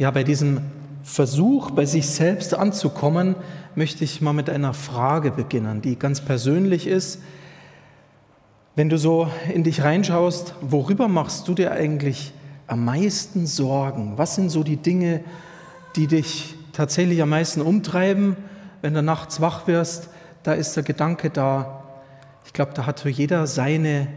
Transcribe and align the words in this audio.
Ja, 0.00 0.10
bei 0.10 0.24
diesem 0.24 0.62
Versuch, 1.02 1.72
bei 1.72 1.84
sich 1.84 2.06
selbst 2.06 2.54
anzukommen, 2.54 3.36
möchte 3.74 4.02
ich 4.02 4.22
mal 4.22 4.32
mit 4.32 4.48
einer 4.48 4.72
Frage 4.72 5.30
beginnen, 5.30 5.82
die 5.82 5.98
ganz 5.98 6.22
persönlich 6.22 6.86
ist. 6.86 7.20
Wenn 8.74 8.88
du 8.88 8.96
so 8.96 9.28
in 9.52 9.62
dich 9.62 9.82
reinschaust, 9.82 10.54
worüber 10.62 11.06
machst 11.06 11.48
du 11.48 11.54
dir 11.54 11.72
eigentlich 11.72 12.32
am 12.66 12.86
meisten 12.86 13.46
Sorgen? 13.46 14.16
Was 14.16 14.36
sind 14.36 14.48
so 14.48 14.62
die 14.62 14.78
Dinge, 14.78 15.22
die 15.96 16.06
dich 16.06 16.54
tatsächlich 16.72 17.20
am 17.20 17.28
meisten 17.28 17.60
umtreiben? 17.60 18.36
Wenn 18.80 18.94
du 18.94 19.02
nachts 19.02 19.42
wach 19.42 19.66
wirst, 19.66 20.08
da 20.44 20.54
ist 20.54 20.74
der 20.76 20.82
Gedanke 20.82 21.28
da. 21.28 21.84
Ich 22.46 22.54
glaube, 22.54 22.72
da 22.72 22.86
hat 22.86 23.00
so 23.00 23.10
jeder 23.10 23.46
seine 23.46 24.08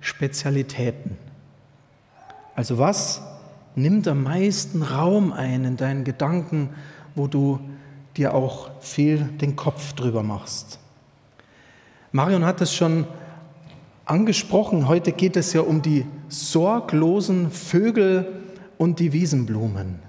Spezialitäten. 0.00 1.16
Also 2.56 2.78
was 2.78 3.22
nimmt 3.76 4.08
am 4.08 4.24
meisten 4.24 4.82
Raum 4.82 5.32
ein 5.32 5.64
in 5.64 5.76
deinen 5.76 6.02
Gedanken, 6.02 6.70
wo 7.14 7.28
du 7.28 7.60
dir 8.16 8.34
auch 8.34 8.70
viel 8.80 9.18
den 9.18 9.54
Kopf 9.54 9.92
drüber 9.92 10.22
machst. 10.22 10.80
Marion 12.10 12.44
hat 12.44 12.60
es 12.62 12.74
schon 12.74 13.06
angesprochen, 14.06 14.88
heute 14.88 15.12
geht 15.12 15.36
es 15.36 15.52
ja 15.52 15.60
um 15.60 15.82
die 15.82 16.06
sorglosen 16.28 17.50
Vögel 17.50 18.40
und 18.78 18.98
die 18.98 19.12
Wiesenblumen. 19.12 20.00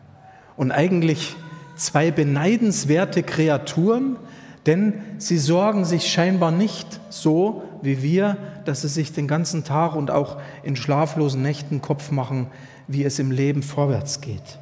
Und 0.56 0.72
eigentlich 0.72 1.36
zwei 1.76 2.12
beneidenswerte 2.12 3.24
Kreaturen, 3.24 4.18
denn 4.66 4.94
sie 5.18 5.38
sorgen 5.38 5.84
sich 5.84 6.08
scheinbar 6.08 6.52
nicht 6.52 7.00
so 7.10 7.64
wie 7.82 8.02
wir, 8.02 8.38
dass 8.66 8.82
sie 8.82 8.88
sich 8.88 9.14
den 9.14 9.28
ganzen 9.28 9.64
Tag 9.64 9.96
und 9.96 10.12
auch 10.12 10.38
in 10.64 10.76
schlaflosen 10.76 11.42
Nächten 11.42 11.82
Kopf 11.82 12.12
machen, 12.12 12.48
wie 12.88 13.04
es 13.04 13.20
im 13.20 13.32
Leben 13.32 13.64
vorwärts 13.64 14.22
geht. 14.22 14.60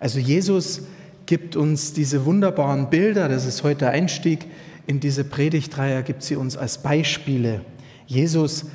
Also 0.00 0.18
Jesus 0.18 0.82
gibt 1.26 1.56
uns 1.56 1.92
diese 1.92 2.24
wunderbaren 2.24 2.90
Bilder, 2.90 3.28
das 3.28 3.44
ist 3.44 3.62
heute 3.62 3.80
der 3.80 3.90
Einstieg 3.90 4.46
in 4.86 5.00
diese 5.00 5.24
Predigtreihe, 5.24 6.02
gibt 6.02 6.22
sie 6.22 6.36
uns 6.36 6.56
als 6.56 6.78
Beispiele. 6.78 7.60
Jesus, 8.06 8.66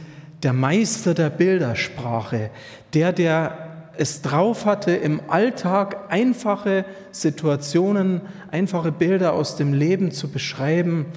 der 0.44 0.54
Meister 0.54 1.14
der 1.14 1.30
Bildersprache, 1.31 2.52
der, 2.94 3.14
der 3.14 3.73
es 3.98 4.22
drauf 4.22 4.66
hatte, 4.66 4.92
im 4.92 5.22
Alltag 5.30 6.11
einfache 6.11 6.86
Situationen, 7.11 8.22
einfache 8.52 8.92
Bilder 8.92 9.34
aus 9.34 9.56
dem 9.56 9.73
Leben 9.73 10.11
zu 10.11 10.30
beschreiben, 10.30 11.08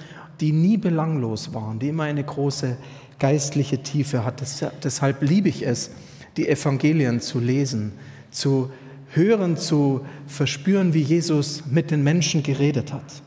die 0.41 0.53
nie 0.53 0.77
belanglos 0.77 1.55
waren, 1.55 1.79
die 1.79 1.89
immer 1.89 2.05
eine 2.05 2.25
große 2.25 2.77
geistliche 3.19 3.83
Tiefe 3.83 4.25
hat. 4.25 4.43
Deshalb 4.85 5.23
liebe 5.23 5.49
ich 5.49 5.67
es, 5.67 5.91
die 6.37 6.49
Evangelien 6.49 7.21
zu 7.21 7.41
lesen, 7.41 7.93
zu 8.31 8.71
hören, 9.13 9.57
zu 9.57 10.05
verspüren, 10.27 10.93
wie 10.93 11.01
Jesus 11.01 11.65
mit 11.67 11.91
den 11.91 12.05
Menschen 12.05 12.43
geredet 12.43 12.93
hat. 12.93 13.23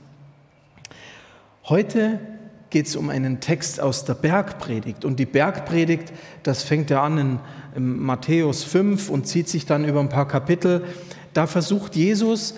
Heute 1.65 2.19
geht 2.69 2.87
es 2.87 2.95
um 2.95 3.09
einen 3.09 3.39
Text 3.39 3.81
aus 3.81 4.05
der 4.05 4.13
Bergpredigt. 4.13 5.05
Und 5.05 5.19
die 5.19 5.25
Bergpredigt, 5.25 6.13
das 6.43 6.63
fängt 6.63 6.91
ja 6.91 7.03
an 7.03 7.17
in, 7.17 7.39
in 7.75 7.99
Matthäus 7.99 8.63
5 8.63 9.09
und 9.09 9.25
zieht 9.25 9.49
sich 9.49 9.65
dann 9.65 9.85
über 9.85 9.99
ein 9.99 10.09
paar 10.09 10.27
Kapitel. 10.27 10.83
Da 11.33 11.47
versucht 11.47 11.95
Jesus 11.95 12.55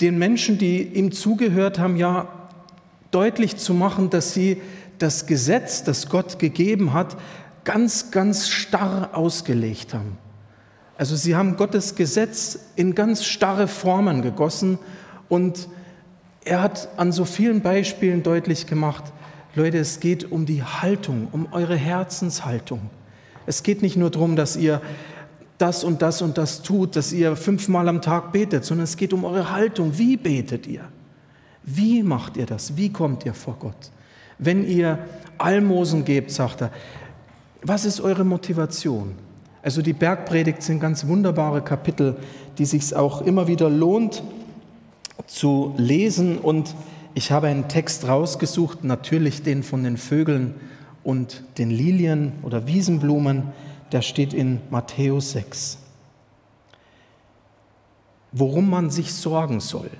den 0.00 0.18
Menschen, 0.18 0.58
die 0.58 0.82
ihm 0.82 1.12
zugehört 1.12 1.78
haben, 1.78 1.96
ja 1.96 2.28
deutlich 3.10 3.56
zu 3.56 3.74
machen, 3.74 4.10
dass 4.10 4.32
sie 4.34 4.60
das 4.98 5.26
Gesetz, 5.26 5.84
das 5.84 6.08
Gott 6.08 6.38
gegeben 6.38 6.92
hat, 6.92 7.16
ganz, 7.64 8.10
ganz 8.10 8.48
starr 8.48 9.10
ausgelegt 9.12 9.94
haben. 9.94 10.18
Also 10.96 11.16
sie 11.16 11.34
haben 11.34 11.56
Gottes 11.56 11.94
Gesetz 11.94 12.58
in 12.76 12.94
ganz 12.94 13.24
starre 13.24 13.68
Formen 13.68 14.22
gegossen 14.22 14.78
und 15.28 15.68
er 16.44 16.62
hat 16.62 16.88
an 16.98 17.12
so 17.12 17.24
vielen 17.24 17.62
Beispielen 17.62 18.22
deutlich 18.22 18.66
gemacht, 18.66 19.04
Leute, 19.54 19.78
es 19.78 20.00
geht 20.00 20.30
um 20.30 20.46
die 20.46 20.62
Haltung, 20.62 21.28
um 21.32 21.48
eure 21.52 21.76
Herzenshaltung. 21.76 22.90
Es 23.46 23.62
geht 23.62 23.82
nicht 23.82 23.96
nur 23.96 24.10
darum, 24.10 24.36
dass 24.36 24.56
ihr 24.56 24.80
das 25.58 25.84
und 25.84 26.02
das 26.02 26.22
und 26.22 26.38
das 26.38 26.62
tut, 26.62 26.96
dass 26.96 27.12
ihr 27.12 27.36
fünfmal 27.36 27.88
am 27.88 28.00
Tag 28.00 28.32
betet, 28.32 28.64
sondern 28.64 28.84
es 28.84 28.96
geht 28.96 29.12
um 29.12 29.24
eure 29.24 29.50
Haltung. 29.50 29.98
Wie 29.98 30.16
betet 30.16 30.66
ihr? 30.66 30.84
Wie 31.62 32.02
macht 32.02 32.36
ihr 32.36 32.46
das? 32.46 32.76
Wie 32.76 32.90
kommt 32.90 33.26
ihr 33.26 33.34
vor 33.34 33.56
Gott? 33.58 33.90
Wenn 34.38 34.66
ihr 34.66 34.98
Almosen 35.38 36.04
gebt, 36.04 36.30
sagt 36.30 36.62
er, 36.62 36.70
was 37.62 37.84
ist 37.84 38.00
eure 38.00 38.24
Motivation? 38.24 39.14
Also 39.62 39.82
die 39.82 39.92
Bergpredigt 39.92 40.62
sind 40.62 40.80
ganz 40.80 41.06
wunderbare 41.06 41.62
Kapitel, 41.62 42.16
die 42.56 42.64
sich 42.64 42.94
auch 42.96 43.22
immer 43.22 43.46
wieder 43.46 43.68
lohnt 43.68 44.22
zu 45.26 45.74
lesen. 45.76 46.38
Und 46.38 46.74
ich 47.14 47.30
habe 47.30 47.48
einen 47.48 47.68
Text 47.68 48.08
rausgesucht, 48.08 48.84
natürlich 48.84 49.42
den 49.42 49.62
von 49.62 49.84
den 49.84 49.98
Vögeln 49.98 50.54
und 51.04 51.42
den 51.58 51.70
Lilien 51.70 52.32
oder 52.42 52.66
Wiesenblumen. 52.66 53.52
Der 53.92 54.02
steht 54.02 54.32
in 54.32 54.60
Matthäus 54.70 55.32
6. 55.32 55.78
Worum 58.32 58.70
man 58.70 58.90
sich 58.90 59.12
sorgen 59.12 59.60
soll. 59.60 59.90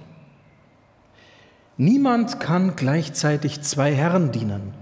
Niemand 1.77 2.41
kann 2.41 2.77
gleichzeitig 2.77 3.63
zwei 3.63 3.95
Herren 3.95 4.33
dienen. 4.33 4.75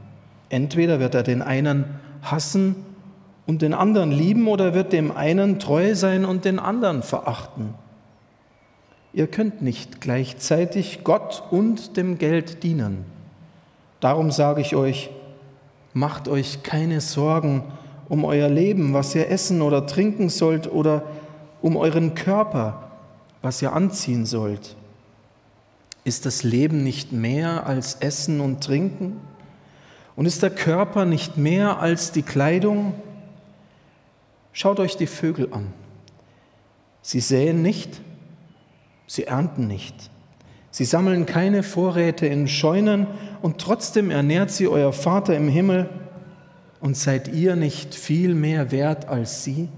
Entweder 0.49 1.01
wird 1.01 1.15
er 1.15 1.23
den 1.23 1.43
einen 1.43 1.85
hassen 2.23 2.75
und 3.47 3.63
den 3.63 3.75
anderen 3.75 4.11
lieben 4.11 4.49
oder 4.49 4.75
wird 4.75 4.93
dem 4.93 5.17
einen 5.17 5.59
treu 5.59 5.95
sein 5.95 6.25
und 6.25 6.45
den 6.45 6.59
anderen 6.59 7.03
verachten. 7.03 7.75
Ihr 9.13 9.27
könnt 9.27 9.63
nicht 9.63 10.01
gleichzeitig 10.01 11.03
Gott 11.05 11.43
und 11.51 11.97
dem 11.97 12.19
Geld 12.19 12.63
dienen. 12.63 13.05
Darum 14.01 14.31
sage 14.31 14.61
ich 14.61 14.77
euch, 14.77 15.11
macht 15.93 16.29
euch 16.29 16.63
keine 16.63 17.01
Sorgen 17.01 17.65
um 18.09 18.25
euer 18.25 18.49
Leben, 18.49 18.95
was 18.95 19.15
ihr 19.15 19.31
essen 19.31 19.63
oder 19.63 19.87
trinken 19.87 20.29
sollt, 20.29 20.71
oder 20.71 21.03
um 21.61 21.77
euren 21.77 22.15
Körper, 22.15 22.91
was 23.43 23.61
ihr 23.61 23.73
anziehen 23.73 24.25
sollt. 24.25 24.77
Ist 26.09 26.25
das 26.25 26.43
Leben 26.43 26.85
nicht 26.85 27.13
mehr 27.13 27.67
als 27.67 27.97
Essen 27.97 28.41
und 28.41 28.65
Trinken? 28.65 29.21
Und 30.17 30.25
ist 30.25 30.43
der 30.43 30.49
Körper 30.49 31.05
nicht 31.05 31.37
mehr 31.37 31.81
als 31.81 32.13
die 32.13 32.23
Kleidung? 32.23 32.95
Schaut 34.55 34.81
euch 34.81 34.97
die 34.97 35.07
Vögel 35.07 35.53
an. 35.53 35.67
Sie 37.03 37.21
säen 37.21 37.61
nicht, 37.61 38.01
sie 39.07 39.25
ernten 39.25 39.67
nicht. 39.67 39.95
Sie 40.71 40.87
sammeln 40.87 41.27
keine 41.27 41.63
Vorräte 41.63 42.27
in 42.27 42.49
Scheunen 42.49 43.07
und 43.43 43.59
trotzdem 43.59 44.11
ernährt 44.11 44.51
sie 44.51 44.67
euer 44.67 44.95
Vater 44.95 45.37
im 45.37 45.49
Himmel. 45.51 45.91
Und 46.81 46.97
seid 46.97 47.29
ihr 47.29 47.55
nicht 47.55 47.95
viel 47.95 48.35
mehr 48.35 48.71
wert 48.71 49.09
als 49.09 49.45
sie? 49.45 49.69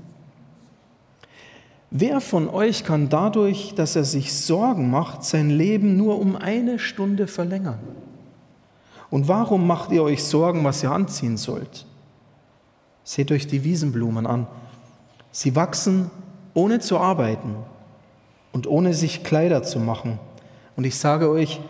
Wer 1.90 2.20
von 2.20 2.48
euch 2.48 2.84
kann 2.84 3.08
dadurch, 3.08 3.74
dass 3.74 3.96
er 3.96 4.04
sich 4.04 4.32
Sorgen 4.32 4.90
macht, 4.90 5.24
sein 5.24 5.50
Leben 5.50 5.96
nur 5.96 6.20
um 6.20 6.36
eine 6.36 6.78
Stunde 6.78 7.26
verlängern? 7.26 7.80
Und 9.10 9.26
warum 9.26 9.66
macht 9.66 9.90
ihr 9.90 10.04
euch 10.04 10.22
Sorgen, 10.22 10.62
was 10.62 10.84
ihr 10.84 10.92
anziehen 10.92 11.36
sollt? 11.36 11.86
Seht 13.02 13.32
euch 13.32 13.48
die 13.48 13.64
Wiesenblumen 13.64 14.24
an. 14.24 14.46
Sie 15.32 15.56
wachsen 15.56 16.12
ohne 16.54 16.78
zu 16.78 16.98
arbeiten 16.98 17.56
und 18.52 18.68
ohne 18.68 18.94
sich 18.94 19.24
Kleider 19.24 19.64
zu 19.64 19.80
machen. 19.80 20.20
Und 20.76 20.84
ich 20.84 20.96
sage 20.96 21.28
euch, 21.28 21.60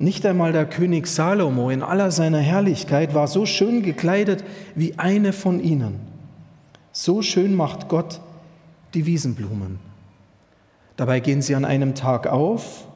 nicht 0.00 0.26
einmal 0.26 0.52
der 0.52 0.66
König 0.66 1.06
Salomo 1.06 1.70
in 1.70 1.84
aller 1.84 2.10
seiner 2.10 2.40
Herrlichkeit 2.40 3.14
war 3.14 3.28
so 3.28 3.46
schön 3.46 3.84
gekleidet 3.84 4.42
wie 4.74 4.98
eine 4.98 5.32
von 5.32 5.60
ihnen. 5.60 6.00
So 6.90 7.22
schön 7.22 7.54
macht 7.54 7.88
Gott 7.88 8.20
die 8.94 9.06
Wiesenblumen. 9.06 9.78
Dabei 10.96 11.20
gehen 11.20 11.42
sie 11.42 11.54
an 11.54 11.64
einem 11.64 11.94
Tag 11.94 12.26
auf 12.26 12.86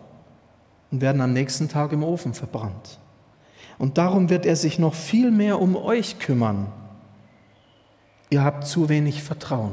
und 0.90 1.00
werden 1.00 1.20
am 1.20 1.32
nächsten 1.32 1.68
Tag 1.68 1.92
im 1.92 2.02
Ofen 2.02 2.34
verbrannt. 2.34 2.98
Und 3.78 3.98
darum 3.98 4.30
wird 4.30 4.46
er 4.46 4.56
sich 4.56 4.78
noch 4.78 4.94
viel 4.94 5.30
mehr 5.30 5.60
um 5.60 5.76
euch 5.76 6.18
kümmern. 6.18 6.68
Ihr 8.30 8.42
habt 8.42 8.66
zu 8.66 8.88
wenig 8.88 9.22
Vertrauen. 9.22 9.72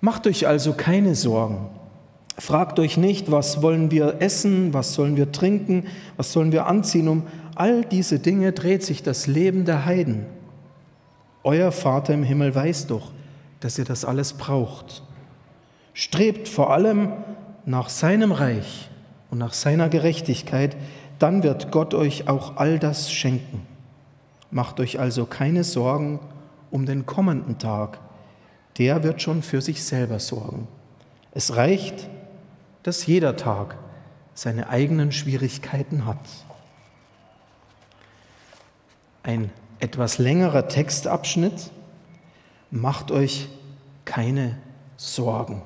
Macht 0.00 0.26
euch 0.26 0.46
also 0.46 0.72
keine 0.72 1.14
Sorgen. 1.14 1.68
Fragt 2.38 2.78
euch 2.78 2.96
nicht, 2.96 3.30
was 3.30 3.60
wollen 3.60 3.90
wir 3.90 4.22
essen, 4.22 4.72
was 4.72 4.94
sollen 4.94 5.16
wir 5.16 5.30
trinken, 5.30 5.86
was 6.16 6.32
sollen 6.32 6.52
wir 6.52 6.66
anziehen. 6.66 7.08
Um 7.08 7.24
all 7.54 7.84
diese 7.84 8.18
Dinge 8.18 8.52
dreht 8.52 8.82
sich 8.82 9.02
das 9.02 9.26
Leben 9.26 9.66
der 9.66 9.84
Heiden. 9.84 10.24
Euer 11.44 11.72
Vater 11.72 12.14
im 12.14 12.22
Himmel 12.22 12.54
weiß 12.54 12.86
doch, 12.86 13.12
dass 13.60 13.78
ihr 13.78 13.84
das 13.84 14.04
alles 14.04 14.32
braucht. 14.32 15.02
Strebt 15.94 16.48
vor 16.48 16.72
allem 16.72 17.12
nach 17.64 17.88
seinem 17.88 18.32
Reich 18.32 18.90
und 19.30 19.38
nach 19.38 19.52
seiner 19.52 19.88
Gerechtigkeit, 19.88 20.76
dann 21.18 21.42
wird 21.42 21.70
Gott 21.70 21.94
euch 21.94 22.28
auch 22.28 22.56
all 22.56 22.78
das 22.78 23.12
schenken. 23.12 23.66
Macht 24.50 24.80
euch 24.80 24.98
also 24.98 25.26
keine 25.26 25.64
Sorgen 25.64 26.20
um 26.70 26.86
den 26.86 27.06
kommenden 27.06 27.58
Tag, 27.58 27.98
der 28.78 29.02
wird 29.02 29.20
schon 29.20 29.42
für 29.42 29.60
sich 29.60 29.84
selber 29.84 30.18
sorgen. 30.18 30.66
Es 31.32 31.56
reicht, 31.56 32.08
dass 32.82 33.06
jeder 33.06 33.36
Tag 33.36 33.76
seine 34.34 34.68
eigenen 34.68 35.12
Schwierigkeiten 35.12 36.06
hat. 36.06 36.16
Ein 39.22 39.50
etwas 39.80 40.18
längerer 40.18 40.68
Textabschnitt, 40.68 41.70
macht 42.70 43.10
euch 43.10 43.48
keine 44.04 44.56
Sorgen. 44.96 45.62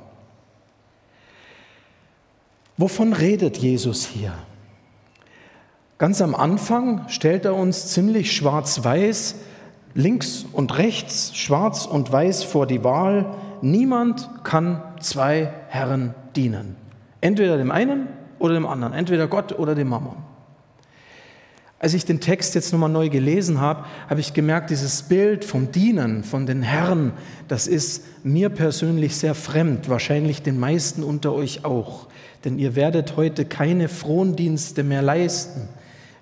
Wovon 2.77 3.13
redet 3.13 3.57
Jesus 3.57 4.07
hier? 4.07 4.33
Ganz 5.99 6.21
am 6.21 6.35
Anfang 6.35 7.09
stellt 7.09 7.45
er 7.45 7.55
uns 7.55 7.89
ziemlich 7.89 8.37
schwarz-weiß, 8.37 9.37
links 9.95 10.45
und 10.53 10.77
rechts, 10.77 11.37
schwarz 11.37 11.87
und 11.87 12.11
weiß 12.11 12.43
vor 12.43 12.67
die 12.67 12.83
Wahl. 12.83 13.35
Niemand 13.63 14.29
kann 14.43 14.83
zwei 15.01 15.53
Herren 15.69 16.15
dienen. 16.35 16.77
Entweder 17.21 17.57
dem 17.57 17.71
einen 17.71 18.09
oder 18.39 18.55
dem 18.55 18.67
anderen, 18.67 18.93
entweder 18.93 19.29
Gott 19.29 19.57
oder 19.59 19.75
dem 19.77 19.89
Mammon. 19.89 20.17
Als 21.85 21.93
ich 21.93 22.07
den 22.07 22.19
Text 22.19 22.55
jetzt 22.55 22.73
nochmal 22.73 22.89
neu 22.89 23.11
gelesen 23.11 23.61
habe, 23.61 23.85
habe 24.09 24.19
ich 24.19 24.33
gemerkt, 24.33 24.71
dieses 24.71 25.03
Bild 25.03 25.45
vom 25.45 25.71
Dienen, 25.71 26.25
von 26.25 26.47
den 26.47 26.63
Herren, 26.63 27.13
das 27.47 27.67
ist 27.67 28.07
mir 28.25 28.49
persönlich 28.49 29.17
sehr 29.19 29.35
fremd, 29.35 29.91
wahrscheinlich 29.91 30.41
den 30.41 30.59
meisten 30.59 31.03
unter 31.03 31.35
euch 31.35 31.67
auch. 31.67 32.07
Denn 32.43 32.59
ihr 32.59 32.75
werdet 32.75 33.19
heute 33.19 33.45
keine 33.45 33.91
Frondienste 33.91 34.83
mehr 34.83 35.03
leisten, 35.03 35.69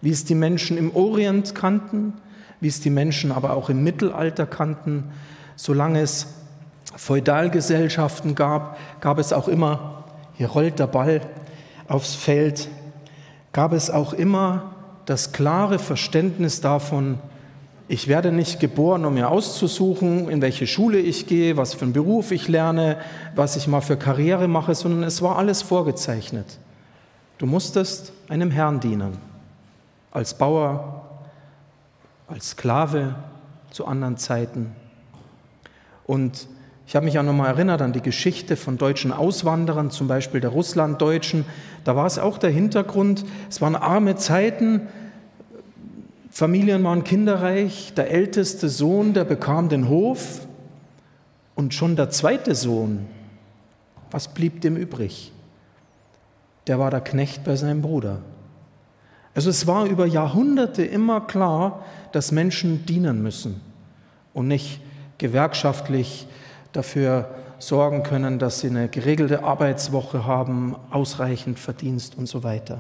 wie 0.00 0.10
es 0.10 0.24
die 0.24 0.34
Menschen 0.34 0.76
im 0.76 0.96
Orient 0.96 1.54
kannten, 1.54 2.14
wie 2.58 2.66
es 2.66 2.80
die 2.80 2.90
Menschen 2.90 3.30
aber 3.30 3.52
auch 3.52 3.70
im 3.70 3.84
Mittelalter 3.84 4.46
kannten. 4.46 5.12
Solange 5.54 6.00
es 6.00 6.26
Feudalgesellschaften 6.96 8.34
gab, 8.34 8.80
gab 9.00 9.20
es 9.20 9.32
auch 9.32 9.46
immer, 9.46 10.06
hier 10.34 10.48
rollt 10.48 10.80
der 10.80 10.88
Ball 10.88 11.20
aufs 11.86 12.16
Feld, 12.16 12.68
gab 13.52 13.72
es 13.72 13.90
auch 13.90 14.12
immer 14.12 14.72
das 15.06 15.32
klare 15.32 15.78
Verständnis 15.78 16.60
davon, 16.60 17.18
ich 17.88 18.08
werde 18.08 18.32
nicht 18.32 18.60
geboren, 18.60 19.04
um 19.04 19.14
mir 19.14 19.28
auszusuchen, 19.28 20.30
in 20.30 20.40
welche 20.40 20.66
Schule 20.66 20.98
ich 20.98 21.26
gehe, 21.26 21.56
was 21.56 21.74
für 21.74 21.82
einen 21.82 21.92
Beruf 21.92 22.30
ich 22.30 22.48
lerne, 22.48 22.96
was 23.34 23.56
ich 23.56 23.66
mal 23.66 23.80
für 23.80 23.96
Karriere 23.96 24.48
mache, 24.48 24.74
sondern 24.74 25.02
es 25.02 25.20
war 25.20 25.36
alles 25.36 25.62
vorgezeichnet. 25.62 26.58
Du 27.38 27.46
musstest 27.46 28.12
einem 28.28 28.50
Herrn 28.50 28.80
dienen, 28.80 29.18
als 30.10 30.34
Bauer, 30.34 31.02
als 32.28 32.50
Sklave 32.50 33.14
zu 33.70 33.86
anderen 33.86 34.16
Zeiten. 34.16 34.74
Und 36.06 36.46
ich 36.86 36.96
habe 36.96 37.06
mich 37.06 37.18
auch 37.18 37.22
nochmal 37.22 37.48
erinnert 37.48 37.80
an 37.80 37.92
die 37.92 38.02
Geschichte 38.02 38.56
von 38.56 38.76
deutschen 38.76 39.12
Auswanderern, 39.12 39.90
zum 39.90 40.08
Beispiel 40.08 40.40
der 40.40 40.50
Russlanddeutschen. 40.50 41.44
Da 41.84 41.96
war 41.96 42.06
es 42.06 42.18
auch 42.18 42.38
der 42.38 42.50
Hintergrund, 42.50 43.24
es 43.48 43.60
waren 43.60 43.76
arme 43.76 44.16
Zeiten, 44.16 44.88
Familien 46.30 46.82
waren 46.82 47.04
kinderreich, 47.04 47.92
der 47.94 48.10
älteste 48.10 48.68
Sohn, 48.68 49.12
der 49.12 49.24
bekam 49.24 49.68
den 49.68 49.88
Hof 49.88 50.46
und 51.54 51.74
schon 51.74 51.94
der 51.94 52.10
zweite 52.10 52.54
Sohn, 52.54 53.06
was 54.10 54.28
blieb 54.28 54.62
dem 54.62 54.76
übrig? 54.76 55.32
Der 56.66 56.78
war 56.78 56.90
der 56.90 57.00
Knecht 57.00 57.44
bei 57.44 57.56
seinem 57.56 57.82
Bruder. 57.82 58.20
Also 59.34 59.50
es 59.50 59.66
war 59.66 59.86
über 59.86 60.06
Jahrhunderte 60.06 60.84
immer 60.84 61.20
klar, 61.22 61.84
dass 62.12 62.32
Menschen 62.32 62.86
dienen 62.86 63.22
müssen 63.22 63.60
und 64.34 64.48
nicht 64.48 64.80
gewerkschaftlich 65.18 66.26
dafür 66.72 67.28
sorgen 67.58 68.02
können, 68.02 68.38
dass 68.38 68.60
sie 68.60 68.68
eine 68.68 68.88
geregelte 68.88 69.44
Arbeitswoche 69.44 70.26
haben, 70.26 70.74
ausreichend 70.90 71.58
Verdienst 71.58 72.16
und 72.18 72.26
so 72.26 72.42
weiter. 72.42 72.78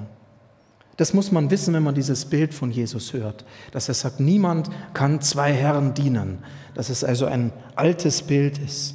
Das 0.96 1.14
muss 1.14 1.32
man 1.32 1.50
wissen, 1.50 1.72
wenn 1.74 1.82
man 1.82 1.94
dieses 1.94 2.26
Bild 2.26 2.52
von 2.52 2.70
Jesus 2.70 3.12
hört, 3.12 3.44
dass 3.70 3.88
er 3.88 3.94
sagt, 3.94 4.20
niemand 4.20 4.70
kann 4.92 5.20
zwei 5.20 5.52
Herren 5.52 5.94
dienen, 5.94 6.44
dass 6.74 6.90
es 6.90 7.02
also 7.02 7.26
ein 7.26 7.52
altes 7.76 8.22
Bild 8.22 8.58
ist. 8.58 8.94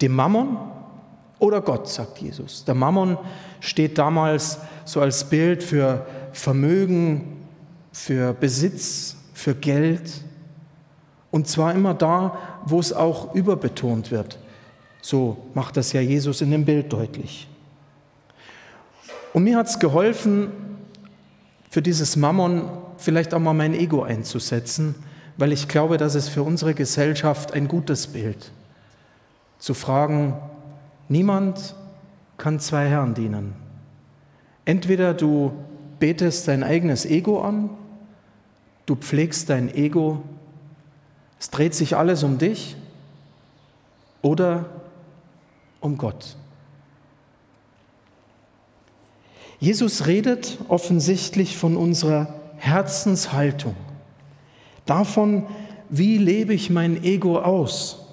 Dem 0.00 0.12
Mammon 0.12 0.56
oder 1.38 1.60
Gott, 1.60 1.88
sagt 1.88 2.18
Jesus. 2.18 2.64
Der 2.64 2.74
Mammon 2.74 3.18
steht 3.60 3.98
damals 3.98 4.58
so 4.84 5.00
als 5.00 5.24
Bild 5.28 5.62
für 5.62 6.06
Vermögen, 6.32 7.46
für 7.90 8.32
Besitz, 8.32 9.16
für 9.34 9.54
Geld. 9.54 10.22
Und 11.30 11.48
zwar 11.48 11.74
immer 11.74 11.94
da, 11.94 12.38
wo 12.66 12.80
es 12.80 12.92
auch 12.92 13.34
überbetont 13.34 14.10
wird. 14.10 14.38
So 15.00 15.36
macht 15.54 15.76
das 15.76 15.92
ja 15.92 16.00
Jesus 16.00 16.40
in 16.40 16.50
dem 16.50 16.64
Bild 16.64 16.92
deutlich. 16.92 17.48
Und 19.32 19.44
mir 19.44 19.56
hat 19.56 19.66
es 19.66 19.78
geholfen, 19.78 20.50
für 21.70 21.82
dieses 21.82 22.16
Mammon 22.16 22.68
vielleicht 22.98 23.32
auch 23.34 23.40
mal 23.40 23.54
mein 23.54 23.74
Ego 23.74 24.02
einzusetzen, 24.02 24.94
weil 25.38 25.52
ich 25.52 25.68
glaube, 25.68 25.96
dass 25.96 26.14
es 26.14 26.28
für 26.28 26.42
unsere 26.42 26.74
Gesellschaft 26.74 27.52
ein 27.54 27.66
gutes 27.66 28.08
Bild. 28.08 28.52
Zu 29.58 29.74
fragen, 29.74 30.34
niemand 31.08 31.74
kann 32.36 32.60
zwei 32.60 32.88
Herren 32.88 33.14
dienen. 33.14 33.54
Entweder 34.64 35.14
du 35.14 35.52
betest 35.98 36.48
dein 36.48 36.62
eigenes 36.62 37.06
Ego 37.06 37.40
an, 37.42 37.70
du 38.86 38.94
pflegst 38.96 39.48
dein 39.48 39.74
Ego, 39.74 40.22
es 41.42 41.50
dreht 41.50 41.74
sich 41.74 41.96
alles 41.96 42.22
um 42.22 42.38
dich 42.38 42.76
oder 44.22 44.66
um 45.80 45.98
Gott. 45.98 46.36
Jesus 49.58 50.06
redet 50.06 50.58
offensichtlich 50.68 51.56
von 51.56 51.76
unserer 51.76 52.32
Herzenshaltung, 52.58 53.74
davon, 54.86 55.48
wie 55.88 56.16
lebe 56.16 56.54
ich 56.54 56.70
mein 56.70 57.02
Ego 57.02 57.40
aus. 57.40 58.06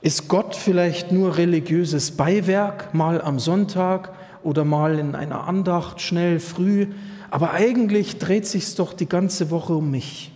Ist 0.00 0.26
Gott 0.26 0.56
vielleicht 0.56 1.12
nur 1.12 1.36
religiöses 1.36 2.16
Beiwerk, 2.16 2.92
mal 2.92 3.22
am 3.22 3.38
Sonntag 3.38 4.12
oder 4.42 4.64
mal 4.64 4.98
in 4.98 5.14
einer 5.14 5.46
Andacht 5.46 6.00
schnell 6.00 6.40
früh, 6.40 6.88
aber 7.30 7.52
eigentlich 7.52 8.18
dreht 8.18 8.48
sich 8.48 8.74
doch 8.74 8.94
die 8.94 9.08
ganze 9.08 9.52
Woche 9.52 9.74
um 9.74 9.92
mich. 9.92 10.32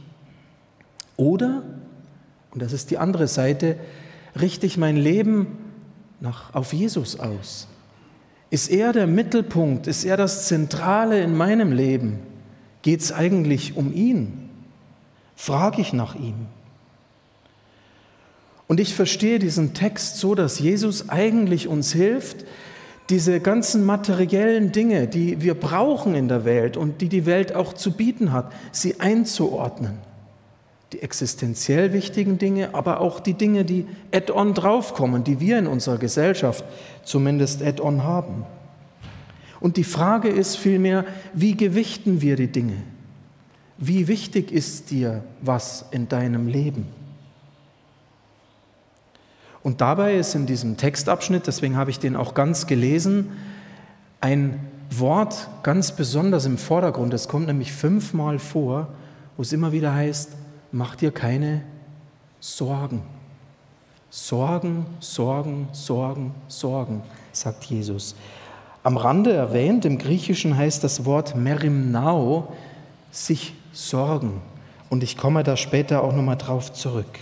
Oder, 1.16 1.62
und 2.50 2.62
das 2.62 2.72
ist 2.72 2.90
die 2.90 2.98
andere 2.98 3.28
Seite, 3.28 3.76
richte 4.38 4.66
ich 4.66 4.76
mein 4.76 4.96
Leben 4.96 5.58
nach, 6.20 6.54
auf 6.54 6.72
Jesus 6.72 7.18
aus. 7.18 7.68
Ist 8.50 8.70
er 8.70 8.92
der 8.92 9.06
Mittelpunkt? 9.06 9.86
Ist 9.86 10.04
er 10.04 10.16
das 10.16 10.46
Zentrale 10.46 11.22
in 11.22 11.34
meinem 11.36 11.72
Leben? 11.72 12.20
Geht 12.82 13.00
es 13.00 13.12
eigentlich 13.12 13.76
um 13.76 13.92
ihn? 13.92 14.50
Frage 15.36 15.80
ich 15.80 15.92
nach 15.92 16.14
ihm. 16.14 16.46
Und 18.68 18.80
ich 18.80 18.94
verstehe 18.94 19.38
diesen 19.38 19.74
Text 19.74 20.18
so, 20.18 20.34
dass 20.34 20.58
Jesus 20.58 21.08
eigentlich 21.08 21.68
uns 21.68 21.92
hilft, 21.92 22.44
diese 23.10 23.40
ganzen 23.40 23.84
materiellen 23.84 24.72
Dinge, 24.72 25.08
die 25.08 25.42
wir 25.42 25.54
brauchen 25.54 26.14
in 26.14 26.28
der 26.28 26.44
Welt 26.44 26.76
und 26.76 27.00
die 27.00 27.08
die 27.08 27.26
Welt 27.26 27.54
auch 27.54 27.72
zu 27.72 27.92
bieten 27.92 28.32
hat, 28.32 28.52
sie 28.70 29.00
einzuordnen. 29.00 29.98
Die 30.92 31.00
existenziell 31.00 31.92
wichtigen 31.94 32.36
Dinge, 32.36 32.74
aber 32.74 33.00
auch 33.00 33.18
die 33.18 33.34
Dinge, 33.34 33.64
die 33.64 33.86
add-on 34.12 34.52
draufkommen, 34.52 35.24
die 35.24 35.40
wir 35.40 35.58
in 35.58 35.66
unserer 35.66 35.96
Gesellschaft 35.96 36.64
zumindest 37.02 37.62
add-on 37.62 38.02
haben. 38.02 38.44
Und 39.58 39.78
die 39.78 39.84
Frage 39.84 40.28
ist 40.28 40.56
vielmehr, 40.56 41.06
wie 41.32 41.56
gewichten 41.56 42.20
wir 42.20 42.36
die 42.36 42.48
Dinge? 42.48 42.76
Wie 43.78 44.06
wichtig 44.06 44.52
ist 44.52 44.90
dir 44.90 45.24
was 45.40 45.86
in 45.92 46.08
deinem 46.08 46.46
Leben? 46.46 46.86
Und 49.62 49.80
dabei 49.80 50.16
ist 50.16 50.34
in 50.34 50.46
diesem 50.46 50.76
Textabschnitt, 50.76 51.46
deswegen 51.46 51.76
habe 51.76 51.90
ich 51.90 52.00
den 52.00 52.16
auch 52.16 52.34
ganz 52.34 52.66
gelesen, 52.66 53.30
ein 54.20 54.60
Wort 54.90 55.48
ganz 55.62 55.92
besonders 55.92 56.44
im 56.44 56.58
Vordergrund. 56.58 57.14
Es 57.14 57.28
kommt 57.28 57.46
nämlich 57.46 57.72
fünfmal 57.72 58.38
vor, 58.38 58.88
wo 59.36 59.42
es 59.42 59.52
immer 59.52 59.72
wieder 59.72 59.94
heißt, 59.94 60.32
mach 60.72 60.96
dir 60.96 61.12
keine 61.12 61.62
Sorgen. 62.40 63.02
Sorgen, 64.10 64.86
Sorgen, 65.00 65.68
Sorgen, 65.72 66.34
Sorgen, 66.48 67.02
sagt 67.32 67.64
Jesus. 67.64 68.14
Am 68.82 68.96
Rande 68.96 69.32
erwähnt, 69.32 69.84
im 69.84 69.96
Griechischen 69.98 70.56
heißt 70.56 70.82
das 70.82 71.04
Wort 71.04 71.36
merimnao, 71.36 72.52
sich 73.10 73.54
sorgen. 73.72 74.42
Und 74.90 75.02
ich 75.02 75.16
komme 75.16 75.44
da 75.44 75.56
später 75.56 76.02
auch 76.02 76.14
nochmal 76.14 76.36
drauf 76.36 76.72
zurück. 76.72 77.18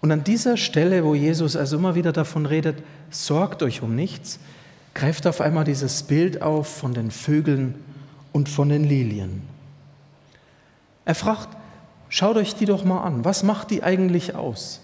Und 0.00 0.12
an 0.12 0.22
dieser 0.22 0.56
Stelle, 0.56 1.04
wo 1.04 1.14
Jesus 1.14 1.56
also 1.56 1.78
immer 1.78 1.96
wieder 1.96 2.12
davon 2.12 2.46
redet, 2.46 2.76
sorgt 3.10 3.62
euch 3.62 3.82
um 3.82 3.96
nichts, 3.96 4.38
greift 4.94 5.26
auf 5.26 5.40
einmal 5.40 5.64
dieses 5.64 6.04
Bild 6.04 6.42
auf 6.42 6.68
von 6.68 6.94
den 6.94 7.10
Vögeln 7.10 7.74
und 8.32 8.48
von 8.48 8.68
den 8.68 8.84
Lilien. 8.84 9.55
Er 11.06 11.14
fragt, 11.14 11.56
Schaut 12.08 12.36
euch 12.36 12.54
die 12.54 12.66
doch 12.66 12.84
mal 12.84 13.02
an. 13.02 13.24
Was 13.24 13.42
macht 13.42 13.70
die 13.70 13.82
eigentlich 13.82 14.34
aus? 14.34 14.80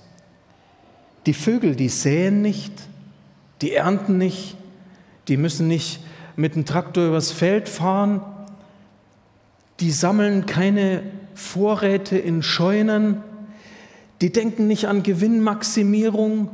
Die 1.27 1.35
Vögel, 1.35 1.77
die 1.77 1.89
säen 1.89 2.43
nicht, 2.43 2.73
die 3.61 3.73
ernten 3.73 4.19
nicht, 4.19 4.57
die 5.29 5.37
müssen 5.37 5.69
nicht 5.69 6.01
mit 6.35 6.57
dem 6.57 6.65
Traktor 6.65 7.07
übers 7.07 7.31
Feld 7.31 7.69
fahren, 7.69 8.23
die 9.79 9.93
sammeln 9.93 10.47
keine 10.47 11.03
Vorräte 11.35 12.19
in 12.19 12.43
Scheunen, 12.43 13.23
die 14.21 14.33
denken 14.33 14.67
nicht 14.67 14.89
an 14.89 15.03
Gewinnmaximierung 15.03 16.51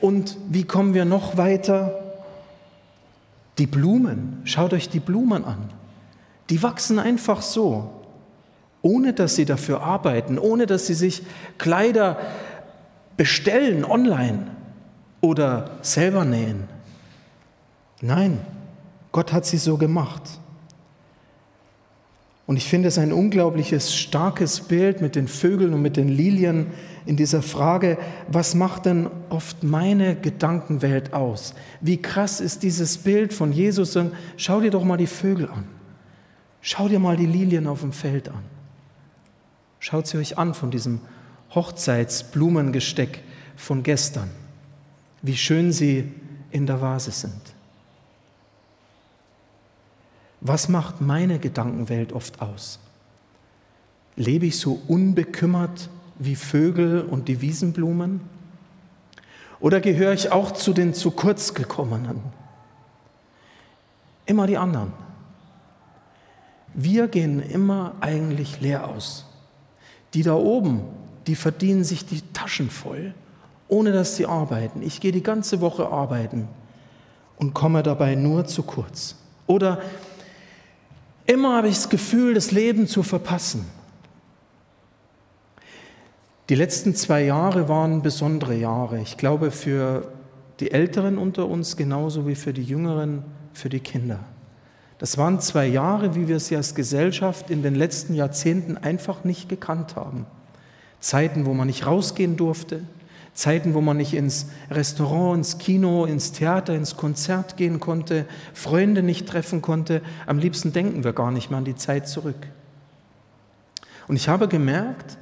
und 0.00 0.36
wie 0.48 0.64
kommen 0.64 0.94
wir 0.94 1.04
noch 1.04 1.36
weiter? 1.36 1.98
Die 3.58 3.66
Blumen, 3.66 4.40
schaut 4.44 4.72
euch 4.72 4.88
die 4.88 5.00
Blumen 5.00 5.44
an, 5.44 5.70
die 6.48 6.62
wachsen 6.62 6.98
einfach 6.98 7.42
so, 7.42 7.99
ohne 8.82 9.12
dass 9.12 9.34
sie 9.34 9.44
dafür 9.44 9.82
arbeiten, 9.82 10.38
ohne 10.38 10.66
dass 10.66 10.86
sie 10.86 10.94
sich 10.94 11.22
Kleider 11.58 12.18
bestellen 13.16 13.84
online 13.84 14.46
oder 15.20 15.72
selber 15.82 16.24
nähen. 16.24 16.64
Nein, 18.00 18.40
Gott 19.12 19.32
hat 19.32 19.44
sie 19.44 19.58
so 19.58 19.76
gemacht. 19.76 20.22
Und 22.46 22.56
ich 22.56 22.66
finde 22.66 22.88
es 22.88 22.98
ein 22.98 23.12
unglaubliches, 23.12 23.94
starkes 23.94 24.62
Bild 24.62 25.00
mit 25.00 25.14
den 25.14 25.28
Vögeln 25.28 25.72
und 25.72 25.82
mit 25.82 25.96
den 25.96 26.08
Lilien 26.08 26.68
in 27.06 27.16
dieser 27.16 27.42
Frage, 27.42 27.96
was 28.26 28.56
macht 28.56 28.86
denn 28.86 29.08
oft 29.28 29.62
meine 29.62 30.16
Gedankenwelt 30.16 31.12
aus? 31.12 31.54
Wie 31.80 32.02
krass 32.02 32.40
ist 32.40 32.64
dieses 32.64 32.98
Bild 32.98 33.32
von 33.32 33.52
Jesus? 33.52 33.96
schau 34.36 34.60
dir 34.60 34.70
doch 34.70 34.82
mal 34.82 34.96
die 34.96 35.06
Vögel 35.06 35.48
an. 35.48 35.64
Schau 36.60 36.88
dir 36.88 36.98
mal 36.98 37.16
die 37.16 37.26
Lilien 37.26 37.66
auf 37.66 37.82
dem 37.82 37.92
Feld 37.92 38.28
an. 38.28 38.42
Schaut 39.80 40.06
sie 40.06 40.18
euch 40.18 40.38
an 40.38 40.54
von 40.54 40.70
diesem 40.70 41.00
Hochzeitsblumengesteck 41.54 43.22
von 43.56 43.82
gestern. 43.82 44.30
Wie 45.22 45.36
schön 45.36 45.72
sie 45.72 46.12
in 46.50 46.66
der 46.66 46.80
Vase 46.80 47.10
sind. 47.10 47.40
Was 50.40 50.68
macht 50.68 51.00
meine 51.00 51.38
Gedankenwelt 51.38 52.12
oft 52.12 52.40
aus? 52.40 52.78
Lebe 54.16 54.46
ich 54.46 54.58
so 54.58 54.80
unbekümmert 54.86 55.88
wie 56.18 56.36
Vögel 56.36 57.02
und 57.02 57.28
die 57.28 57.40
Wiesenblumen? 57.40 58.20
Oder 59.60 59.80
gehöre 59.80 60.12
ich 60.12 60.32
auch 60.32 60.52
zu 60.52 60.72
den 60.72 60.94
zu 60.94 61.10
kurz 61.10 61.54
gekommenen? 61.54 62.20
Immer 64.26 64.46
die 64.46 64.56
anderen. 64.56 64.92
Wir 66.72 67.08
gehen 67.08 67.40
immer 67.40 67.94
eigentlich 68.00 68.60
leer 68.60 68.88
aus. 68.88 69.29
Die 70.14 70.22
da 70.22 70.34
oben, 70.34 70.82
die 71.26 71.34
verdienen 71.34 71.84
sich 71.84 72.04
die 72.06 72.22
Taschen 72.32 72.70
voll, 72.70 73.14
ohne 73.68 73.92
dass 73.92 74.16
sie 74.16 74.26
arbeiten. 74.26 74.82
Ich 74.82 75.00
gehe 75.00 75.12
die 75.12 75.22
ganze 75.22 75.60
Woche 75.60 75.88
arbeiten 75.88 76.48
und 77.36 77.54
komme 77.54 77.82
dabei 77.82 78.14
nur 78.14 78.46
zu 78.46 78.62
kurz. 78.62 79.16
Oder 79.46 79.80
Immer 81.30 81.54
habe 81.54 81.68
ich 81.68 81.76
das 81.76 81.88
Gefühl, 81.88 82.34
das 82.34 82.50
Leben 82.50 82.88
zu 82.88 83.04
verpassen. 83.04 83.64
Die 86.48 86.56
letzten 86.56 86.96
zwei 86.96 87.22
Jahre 87.22 87.68
waren 87.68 88.02
besondere 88.02 88.56
Jahre. 88.56 88.98
Ich 88.98 89.16
glaube, 89.16 89.52
für 89.52 90.10
die 90.58 90.72
Älteren 90.72 91.18
unter 91.18 91.46
uns 91.46 91.76
genauso 91.76 92.26
wie 92.26 92.34
für 92.34 92.52
die 92.52 92.64
Jüngeren, 92.64 93.22
für 93.52 93.68
die 93.68 93.78
Kinder. 93.78 94.18
Das 95.00 95.16
waren 95.16 95.40
zwei 95.40 95.66
Jahre, 95.66 96.14
wie 96.14 96.28
wir 96.28 96.38
sie 96.40 96.56
als 96.56 96.74
Gesellschaft 96.74 97.48
in 97.48 97.62
den 97.62 97.74
letzten 97.74 98.12
Jahrzehnten 98.14 98.76
einfach 98.76 99.24
nicht 99.24 99.48
gekannt 99.48 99.96
haben. 99.96 100.26
Zeiten, 101.00 101.46
wo 101.46 101.54
man 101.54 101.68
nicht 101.68 101.86
rausgehen 101.86 102.36
durfte, 102.36 102.82
Zeiten, 103.32 103.72
wo 103.72 103.80
man 103.80 103.96
nicht 103.96 104.12
ins 104.12 104.48
Restaurant, 104.70 105.38
ins 105.38 105.56
Kino, 105.56 106.04
ins 106.04 106.32
Theater, 106.32 106.74
ins 106.74 106.98
Konzert 106.98 107.56
gehen 107.56 107.80
konnte, 107.80 108.26
Freunde 108.52 109.02
nicht 109.02 109.26
treffen 109.26 109.62
konnte. 109.62 110.02
Am 110.26 110.38
liebsten 110.38 110.74
denken 110.74 111.02
wir 111.02 111.14
gar 111.14 111.30
nicht 111.30 111.48
mehr 111.48 111.56
an 111.56 111.64
die 111.64 111.76
Zeit 111.76 112.06
zurück. 112.06 112.48
Und 114.06 114.16
ich 114.16 114.28
habe 114.28 114.48
gemerkt, 114.48 115.16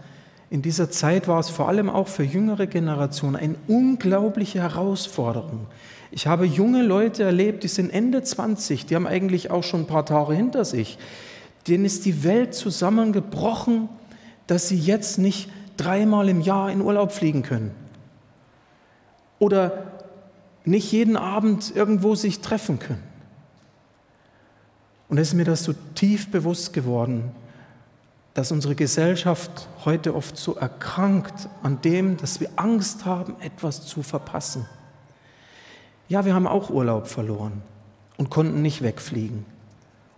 in 0.51 0.63
dieser 0.63 0.91
Zeit 0.91 1.29
war 1.29 1.41
es 1.41 1.51
vor 1.51 1.69
allem 1.69 1.91
auch 1.91 2.09
für 2.09 2.23
jüngere 2.23 2.67
Generationen 2.67 3.37
eine 3.37 3.57
unglaubliche 3.67 4.63
Herausforderung. 4.63 5.67
Ich 6.11 6.27
habe 6.27 6.47
junge 6.47 6.83
Leute 6.83 7.23
erlebt, 7.23 7.65
die 7.65 7.69
sind 7.69 7.91
Ende 7.91 8.23
20, 8.23 8.87
die 8.87 8.95
haben 8.95 9.07
eigentlich 9.07 9.51
auch 9.51 9.63
schon 9.63 9.83
ein 9.83 9.87
paar 9.87 10.07
Tage 10.07 10.35
hinter 10.35 10.65
sich. 10.65 10.99
Denen 11.67 11.85
ist 11.85 12.07
die 12.07 12.25
Welt 12.25 12.55
zusammengebrochen, 12.55 13.91
dass 14.47 14.69
sie 14.69 14.79
jetzt 14.79 15.19
nicht 15.19 15.51
dreimal 15.77 16.31
im 16.31 16.41
Jahr 16.41 16.73
in 16.73 16.81
Urlaub 16.81 17.13
fliegen 17.13 17.43
können 17.43 17.73
oder 19.39 19.85
nicht 20.65 20.91
jeden 20.93 21.17
Abend 21.17 21.75
irgendwo 21.75 22.15
sich 22.15 22.41
treffen 22.41 22.79
können. 22.79 23.03
Und 25.09 25.19
es 25.19 25.29
ist 25.29 25.35
mir 25.35 25.45
das 25.45 25.65
so 25.65 25.75
tief 25.95 26.31
bewusst 26.31 26.73
geworden, 26.73 27.33
dass 28.35 28.53
unsere 28.53 28.75
Gesellschaft 28.75 29.69
heute 29.85 30.15
oft 30.15 30.37
so 30.37 30.55
erkrankt 30.55 31.49
an 31.63 31.81
dem, 31.81 32.17
dass 32.17 32.41
wir 32.41 32.51
Angst 32.57 33.05
haben, 33.05 33.35
etwas 33.41 33.85
zu 33.87 34.03
verpassen. 34.03 34.67
Ja, 36.09 36.25
wir 36.25 36.35
haben 36.35 36.47
auch 36.47 36.71
Urlaub 36.71 37.09
verloren 37.09 37.63
und 38.17 38.31
konnten 38.31 38.63
nicht 38.63 38.83
wegfliegen 38.83 39.45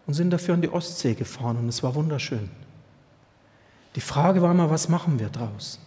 und 0.07 0.15
sind 0.15 0.31
dafür 0.31 0.55
an 0.55 0.63
die 0.63 0.73
Ostsee 0.73 1.15
gefahren 1.15 1.57
und 1.57 1.69
es 1.69 1.83
war 1.83 1.95
wunderschön. 1.95 2.51
Die 3.97 4.01
Frage 4.01 4.41
war 4.43 4.55
mal, 4.55 4.71
was 4.71 4.89
machen 4.89 5.19
wir 5.19 5.29
draus? 5.29 5.81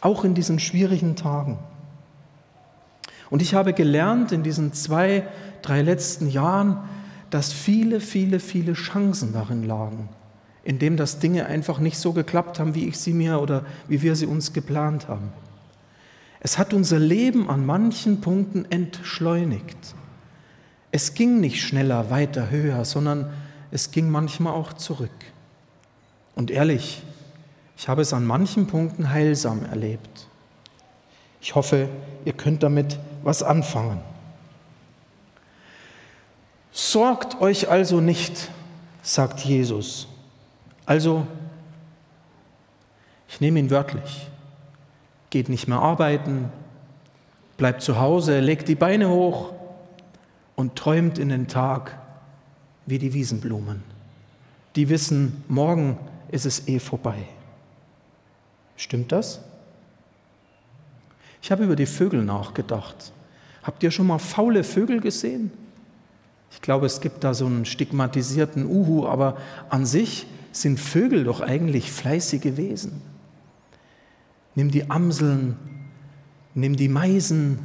Auch 0.00 0.24
in 0.24 0.34
diesen 0.34 0.58
schwierigen 0.58 1.14
Tagen. 1.14 1.58
Und 3.30 3.40
ich 3.40 3.54
habe 3.54 3.72
gelernt 3.72 4.32
in 4.32 4.42
diesen 4.42 4.72
zwei, 4.72 5.26
drei 5.62 5.82
letzten 5.82 6.28
Jahren, 6.28 6.78
dass 7.30 7.52
viele, 7.52 8.00
viele, 8.00 8.40
viele 8.40 8.74
Chancen 8.74 9.32
darin 9.32 9.62
lagen, 9.62 10.08
indem 10.64 10.96
das 10.96 11.18
Dinge 11.18 11.46
einfach 11.46 11.78
nicht 11.78 11.98
so 11.98 12.12
geklappt 12.12 12.58
haben, 12.58 12.74
wie 12.74 12.86
ich 12.86 12.98
sie 12.98 13.12
mir 13.12 13.40
oder 13.40 13.64
wie 13.88 14.02
wir 14.02 14.16
sie 14.16 14.26
uns 14.26 14.52
geplant 14.52 15.08
haben. 15.08 15.32
Es 16.40 16.58
hat 16.58 16.74
unser 16.74 16.98
Leben 16.98 17.48
an 17.48 17.64
manchen 17.64 18.20
Punkten 18.20 18.70
entschleunigt. 18.70 19.94
Es 20.90 21.14
ging 21.14 21.40
nicht 21.40 21.62
schneller, 21.62 22.10
weiter, 22.10 22.50
höher, 22.50 22.84
sondern 22.84 23.32
es 23.70 23.90
ging 23.90 24.10
manchmal 24.10 24.52
auch 24.52 24.72
zurück. 24.72 25.10
Und 26.34 26.50
ehrlich, 26.50 27.02
ich 27.76 27.88
habe 27.88 28.02
es 28.02 28.12
an 28.12 28.26
manchen 28.26 28.66
Punkten 28.66 29.10
heilsam 29.10 29.64
erlebt. 29.64 30.28
Ich 31.40 31.54
hoffe, 31.54 31.88
ihr 32.24 32.32
könnt 32.32 32.62
damit 32.62 32.98
was 33.22 33.42
anfangen. 33.42 34.00
Sorgt 36.70 37.40
euch 37.40 37.68
also 37.68 38.00
nicht, 38.00 38.50
sagt 39.02 39.40
Jesus. 39.40 40.08
Also, 40.86 41.26
ich 43.28 43.40
nehme 43.40 43.58
ihn 43.58 43.70
wörtlich. 43.70 44.28
Geht 45.30 45.48
nicht 45.48 45.68
mehr 45.68 45.78
arbeiten, 45.78 46.50
bleibt 47.56 47.82
zu 47.82 47.98
Hause, 47.98 48.40
legt 48.40 48.68
die 48.68 48.74
Beine 48.74 49.08
hoch 49.08 49.52
und 50.56 50.76
träumt 50.76 51.18
in 51.18 51.28
den 51.28 51.48
Tag 51.48 51.98
wie 52.86 52.98
die 52.98 53.14
Wiesenblumen. 53.14 53.82
Die 54.76 54.88
wissen, 54.88 55.44
morgen 55.48 55.98
ist 56.30 56.46
es 56.46 56.66
eh 56.68 56.78
vorbei. 56.78 57.16
Stimmt 58.76 59.12
das? 59.12 59.40
Ich 61.40 61.50
habe 61.50 61.64
über 61.64 61.76
die 61.76 61.86
Vögel 61.86 62.24
nachgedacht. 62.24 63.12
Habt 63.62 63.82
ihr 63.82 63.90
schon 63.90 64.06
mal 64.06 64.18
faule 64.18 64.64
Vögel 64.64 65.00
gesehen? 65.00 65.52
Ich 66.50 66.60
glaube, 66.60 66.86
es 66.86 67.00
gibt 67.00 67.24
da 67.24 67.34
so 67.34 67.46
einen 67.46 67.64
stigmatisierten 67.64 68.66
Uhu, 68.66 69.06
aber 69.06 69.36
an 69.70 69.86
sich 69.86 70.26
sind 70.52 70.78
Vögel 70.78 71.24
doch 71.24 71.40
eigentlich 71.40 71.90
fleißige 71.90 72.56
Wesen. 72.56 73.00
Nimm 74.54 74.70
die 74.70 74.90
Amseln, 74.90 75.56
nimm 76.54 76.76
die 76.76 76.88
Meisen, 76.88 77.58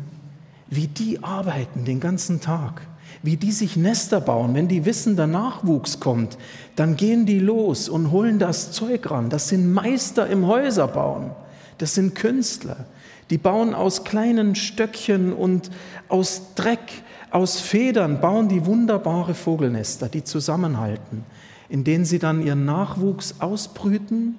wie 0.70 0.88
die 0.88 1.24
arbeiten 1.24 1.86
den 1.86 2.00
ganzen 2.00 2.42
Tag, 2.42 2.82
wie 3.24 3.38
die 3.38 3.52
sich 3.52 3.76
Nester 3.78 4.22
bauen. 4.22 4.54
Wenn 4.54 4.68
die 4.68 4.86
wissen, 4.86 5.16
der 5.16 5.28
Nachwuchs 5.28 6.00
kommt, 6.00 6.38
dann 6.76 6.96
gehen 6.96 7.26
die 7.26 7.40
los 7.40 7.90
und 7.90 8.12
holen 8.12 8.40
das 8.40 8.72
Zeug 8.72 9.10
ran. 9.10 9.30
Das 9.30 9.50
sind 9.50 9.74
Meister 9.74 10.28
im 10.28 10.48
Häuserbauen, 10.48 11.32
das 11.78 11.96
sind 11.96 12.16
Künstler. 12.16 12.86
Die 13.30 13.38
bauen 13.38 13.74
aus 13.74 14.06
kleinen 14.06 14.56
Stöckchen 14.56 15.34
und 15.34 15.70
aus 16.08 16.54
Dreck, 16.56 17.04
aus 17.30 17.60
Federn, 17.60 18.22
bauen 18.22 18.48
die 18.48 18.66
wunderbare 18.66 19.34
Vogelnester, 19.34 20.08
die 20.08 20.24
zusammenhalten, 20.24 21.26
in 21.70 21.84
denen 21.84 22.06
sie 22.06 22.20
dann 22.20 22.46
ihren 22.46 22.66
Nachwuchs 22.66 23.36
ausbrüten 23.40 24.36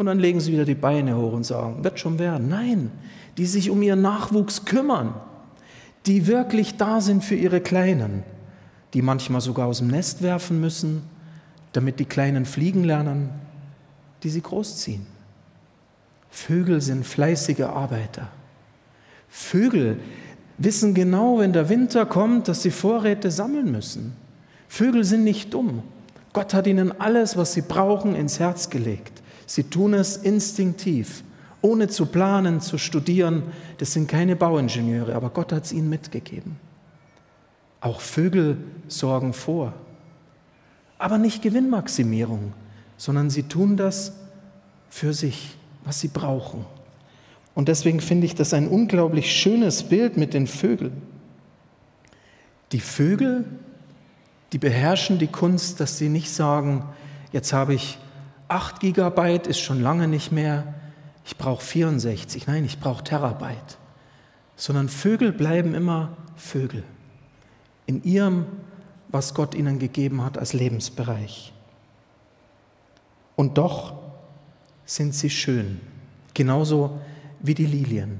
und 0.00 0.06
dann 0.06 0.18
legen 0.18 0.40
sie 0.40 0.52
wieder 0.52 0.64
die 0.64 0.74
Beine 0.74 1.16
hoch 1.16 1.34
und 1.34 1.44
sagen, 1.44 1.84
wird 1.84 2.00
schon 2.00 2.18
werden. 2.18 2.48
Nein, 2.48 2.90
die 3.36 3.44
sich 3.44 3.68
um 3.68 3.82
ihren 3.82 4.00
Nachwuchs 4.00 4.64
kümmern, 4.64 5.14
die 6.06 6.26
wirklich 6.26 6.78
da 6.78 7.00
sind 7.00 7.22
für 7.22 7.34
ihre 7.34 7.60
Kleinen, 7.60 8.22
die 8.94 9.02
manchmal 9.02 9.42
sogar 9.42 9.66
aus 9.66 9.78
dem 9.78 9.88
Nest 9.88 10.22
werfen 10.22 10.60
müssen, 10.60 11.02
damit 11.72 12.00
die 12.00 12.06
Kleinen 12.06 12.46
fliegen 12.46 12.82
lernen, 12.82 13.28
die 14.22 14.30
sie 14.30 14.40
großziehen. 14.40 15.06
Vögel 16.30 16.80
sind 16.80 17.04
fleißige 17.04 17.62
Arbeiter. 17.62 18.28
Vögel 19.28 20.00
wissen 20.58 20.94
genau, 20.94 21.38
wenn 21.38 21.52
der 21.52 21.68
Winter 21.68 22.06
kommt, 22.06 22.48
dass 22.48 22.62
sie 22.62 22.70
Vorräte 22.70 23.30
sammeln 23.30 23.70
müssen. 23.70 24.14
Vögel 24.68 25.04
sind 25.04 25.24
nicht 25.24 25.52
dumm. 25.52 25.82
Gott 26.32 26.54
hat 26.54 26.66
ihnen 26.66 26.98
alles, 27.00 27.36
was 27.36 27.52
sie 27.52 27.62
brauchen, 27.62 28.14
ins 28.14 28.38
Herz 28.38 28.70
gelegt. 28.70 29.22
Sie 29.46 29.64
tun 29.64 29.94
es 29.94 30.16
instinktiv, 30.16 31.24
ohne 31.60 31.88
zu 31.88 32.06
planen, 32.06 32.60
zu 32.60 32.78
studieren. 32.78 33.42
Das 33.78 33.92
sind 33.92 34.08
keine 34.08 34.36
Bauingenieure, 34.36 35.14
aber 35.14 35.30
Gott 35.30 35.52
hat 35.52 35.64
es 35.64 35.72
ihnen 35.72 35.88
mitgegeben. 35.88 36.56
Auch 37.80 38.00
Vögel 38.00 38.58
sorgen 38.88 39.32
vor. 39.32 39.72
Aber 40.98 41.18
nicht 41.18 41.42
Gewinnmaximierung, 41.42 42.52
sondern 42.96 43.30
sie 43.30 43.44
tun 43.44 43.76
das 43.76 44.12
für 44.88 45.14
sich, 45.14 45.56
was 45.84 45.98
sie 45.98 46.08
brauchen. 46.08 46.66
Und 47.54 47.68
deswegen 47.68 48.00
finde 48.00 48.26
ich 48.26 48.34
das 48.34 48.54
ein 48.54 48.68
unglaublich 48.68 49.32
schönes 49.32 49.82
Bild 49.82 50.16
mit 50.16 50.34
den 50.34 50.46
Vögeln. 50.46 51.02
Die 52.72 52.80
Vögel, 52.80 53.44
die 54.52 54.58
beherrschen 54.58 55.18
die 55.18 55.28
Kunst, 55.28 55.80
dass 55.80 55.98
sie 55.98 56.08
nicht 56.08 56.30
sagen, 56.30 56.84
jetzt 57.32 57.52
habe 57.52 57.74
ich 57.74 57.98
8 58.48 58.80
Gigabyte, 58.80 59.46
ist 59.46 59.60
schon 59.60 59.80
lange 59.80 60.08
nicht 60.08 60.32
mehr, 60.32 60.74
ich 61.24 61.36
brauche 61.36 61.64
64, 61.64 62.46
nein, 62.46 62.64
ich 62.64 62.80
brauche 62.80 63.04
Terabyte. 63.04 63.78
Sondern 64.56 64.88
Vögel 64.88 65.32
bleiben 65.32 65.74
immer 65.74 66.16
Vögel 66.36 66.82
in 67.86 68.02
ihrem, 68.02 68.46
was 69.08 69.34
Gott 69.34 69.54
ihnen 69.54 69.78
gegeben 69.78 70.24
hat 70.24 70.38
als 70.38 70.52
Lebensbereich. 70.52 71.52
Und 73.36 73.58
doch 73.58 73.94
sind 74.84 75.14
sie 75.14 75.30
schön, 75.30 75.80
genauso 76.34 77.00
wie 77.40 77.54
die 77.54 77.66
Lilien. 77.66 78.18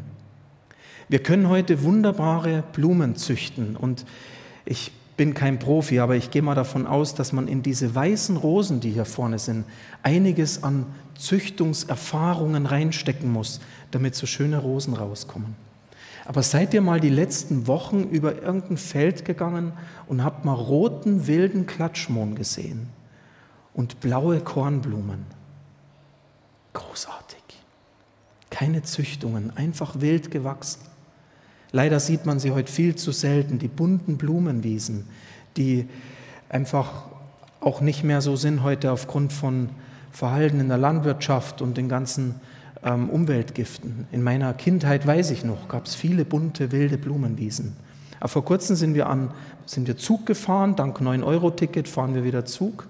Wir 1.08 1.22
können 1.22 1.48
heute 1.48 1.82
wunderbare 1.82 2.62
Blumen 2.72 3.16
züchten 3.16 3.76
und 3.76 4.06
ich 4.64 4.92
bin 5.20 5.34
kein 5.34 5.58
Profi, 5.58 5.98
aber 5.98 6.16
ich 6.16 6.30
gehe 6.30 6.40
mal 6.40 6.54
davon 6.54 6.86
aus, 6.86 7.14
dass 7.14 7.34
man 7.34 7.46
in 7.46 7.62
diese 7.62 7.94
weißen 7.94 8.38
Rosen, 8.38 8.80
die 8.80 8.90
hier 8.90 9.04
vorne 9.04 9.38
sind, 9.38 9.66
einiges 10.02 10.62
an 10.62 10.86
Züchtungserfahrungen 11.14 12.64
reinstecken 12.64 13.30
muss, 13.30 13.60
damit 13.90 14.14
so 14.14 14.24
schöne 14.24 14.56
Rosen 14.56 14.94
rauskommen. 14.94 15.56
Aber 16.24 16.42
seid 16.42 16.72
ihr 16.72 16.80
mal 16.80 17.00
die 17.00 17.10
letzten 17.10 17.66
Wochen 17.66 18.04
über 18.04 18.40
irgendein 18.40 18.78
Feld 18.78 19.26
gegangen 19.26 19.74
und 20.06 20.24
habt 20.24 20.46
mal 20.46 20.54
roten, 20.54 21.26
wilden 21.26 21.66
Klatschmohn 21.66 22.34
gesehen 22.34 22.88
und 23.74 24.00
blaue 24.00 24.40
Kornblumen? 24.40 25.26
Großartig. 26.72 27.42
Keine 28.48 28.84
Züchtungen, 28.84 29.54
einfach 29.54 30.00
wild 30.00 30.30
gewachsen. 30.30 30.80
Leider 31.72 32.00
sieht 32.00 32.26
man 32.26 32.40
sie 32.40 32.50
heute 32.50 32.70
viel 32.70 32.96
zu 32.96 33.12
selten, 33.12 33.58
die 33.58 33.68
bunten 33.68 34.16
Blumenwiesen, 34.16 35.06
die 35.56 35.86
einfach 36.48 37.04
auch 37.60 37.80
nicht 37.80 38.04
mehr 38.04 38.20
so 38.20 38.36
sind 38.36 38.62
heute 38.62 38.90
aufgrund 38.90 39.32
von 39.32 39.68
Verhalten 40.12 40.60
in 40.60 40.68
der 40.68 40.78
Landwirtschaft 40.78 41.62
und 41.62 41.76
den 41.76 41.88
ganzen 41.88 42.36
ähm, 42.82 43.08
Umweltgiften. 43.10 44.06
In 44.10 44.22
meiner 44.22 44.52
Kindheit 44.54 45.06
weiß 45.06 45.30
ich 45.30 45.44
noch, 45.44 45.68
gab 45.68 45.86
es 45.86 45.94
viele 45.94 46.24
bunte, 46.24 46.72
wilde 46.72 46.98
Blumenwiesen. 46.98 47.76
Aber 48.18 48.28
vor 48.28 48.44
kurzem 48.44 48.76
sind 48.76 48.94
wir, 48.94 49.08
an, 49.08 49.30
sind 49.66 49.86
wir 49.86 49.96
Zug 49.96 50.26
gefahren, 50.26 50.76
dank 50.76 51.00
9-Euro-Ticket 51.00 51.88
fahren 51.88 52.14
wir 52.14 52.24
wieder 52.24 52.44
Zug 52.44 52.86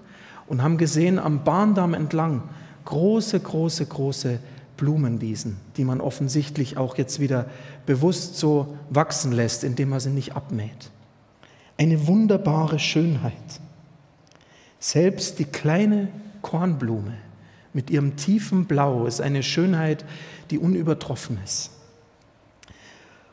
und 0.47 0.63
haben 0.63 0.77
gesehen 0.77 1.19
am 1.19 1.43
Bahndamm 1.43 1.93
entlang 1.93 2.43
große, 2.85 3.39
große, 3.39 3.85
große 3.85 4.39
Blumenwiesen, 4.81 5.57
die 5.77 5.83
man 5.85 6.01
offensichtlich 6.01 6.75
auch 6.75 6.97
jetzt 6.97 7.19
wieder 7.19 7.45
bewusst 7.85 8.39
so 8.39 8.75
wachsen 8.89 9.31
lässt, 9.31 9.63
indem 9.63 9.89
man 9.89 9.99
sie 9.99 10.09
nicht 10.09 10.35
abmäht. 10.35 10.89
Eine 11.77 12.07
wunderbare 12.07 12.79
Schönheit. 12.79 13.33
Selbst 14.79 15.37
die 15.37 15.45
kleine 15.45 16.07
Kornblume 16.41 17.13
mit 17.73 17.91
ihrem 17.91 18.15
tiefen 18.15 18.65
Blau 18.65 19.05
ist 19.05 19.21
eine 19.21 19.43
Schönheit, 19.43 20.03
die 20.49 20.57
unübertroffen 20.57 21.37
ist. 21.45 21.69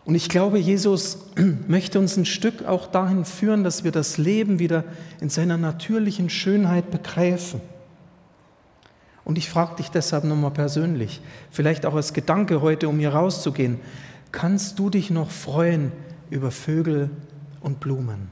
Und 0.05 0.17
ich 0.17 0.29
glaube, 0.29 0.59
Jesus 0.59 1.31
möchte 1.67 1.99
uns 1.99 2.19
ein 2.19 2.27
Stück 2.27 2.67
auch 2.67 2.89
dahin 2.89 3.25
führen, 3.25 3.65
dass 3.65 3.85
wir 3.85 3.93
das 3.93 4.19
Leben 4.19 4.59
wieder 4.59 4.85
in 5.23 5.31
seiner 5.31 5.57
natürlichen 5.57 6.29
Schönheit 6.29 6.91
begreifen. 6.91 7.63
Und 9.29 9.39
ich 9.39 9.49
frage 9.49 9.77
dich 9.77 9.91
deshalb 9.91 10.25
nochmal 10.25 10.51
persönlich, 10.51 11.21
vielleicht 11.53 11.87
auch 11.87 11.95
als 11.95 12.13
Gedanke 12.13 12.61
heute, 12.61 12.89
um 12.89 12.99
hier 12.99 13.15
rauszugehen, 13.15 13.79
kannst 14.33 14.81
du 14.81 14.91
dich 14.91 15.11
noch 15.11 15.31
freuen 15.31 15.93
über 16.31 16.51
Vögel 16.51 17.11
und 17.61 17.79
Blumen 17.79 18.31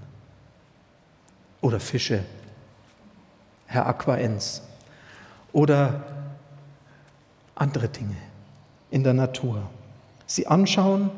oder 1.60 1.78
Fische, 1.78 2.24
Herr 3.66 3.86
Aquaens? 3.86 4.62
oder 5.56 6.04
andere 7.54 7.88
Dinge 7.88 8.16
in 8.90 9.04
der 9.04 9.14
Natur. 9.14 9.62
Sie 10.26 10.46
anschauen 10.46 11.10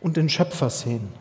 und 0.00 0.16
den 0.16 0.28
Schöpfer 0.28 0.68
sehen. 0.68 1.12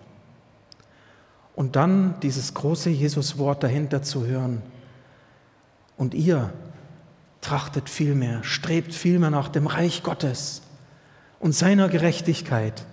Und 1.55 1.75
dann 1.75 2.19
dieses 2.21 2.55
große 2.55 2.89
Jesuswort 2.89 3.61
dahinter 3.61 4.01
zu 4.01 4.25
hören. 4.25 4.63
Und 5.97 6.15
ihr 6.15 6.51
trachtet 7.45 7.89
vielmehr, 7.89 8.43
strebt 8.43 8.91
vielmehr 8.91 9.29
nach 9.29 9.49
dem 9.49 9.67
Reich 9.67 10.01
Gottes 10.01 10.63
und 11.39 11.53
seiner 11.53 11.89
Gerechtigkeit. 11.89 12.85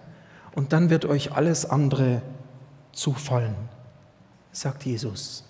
Und 0.55 0.75
dann 0.75 0.91
wird 0.91 1.07
euch 1.07 1.33
alles 1.33 1.65
andere 1.65 2.21
zufallen, 2.93 3.55
sagt 4.53 4.85
Jesus. 4.85 5.45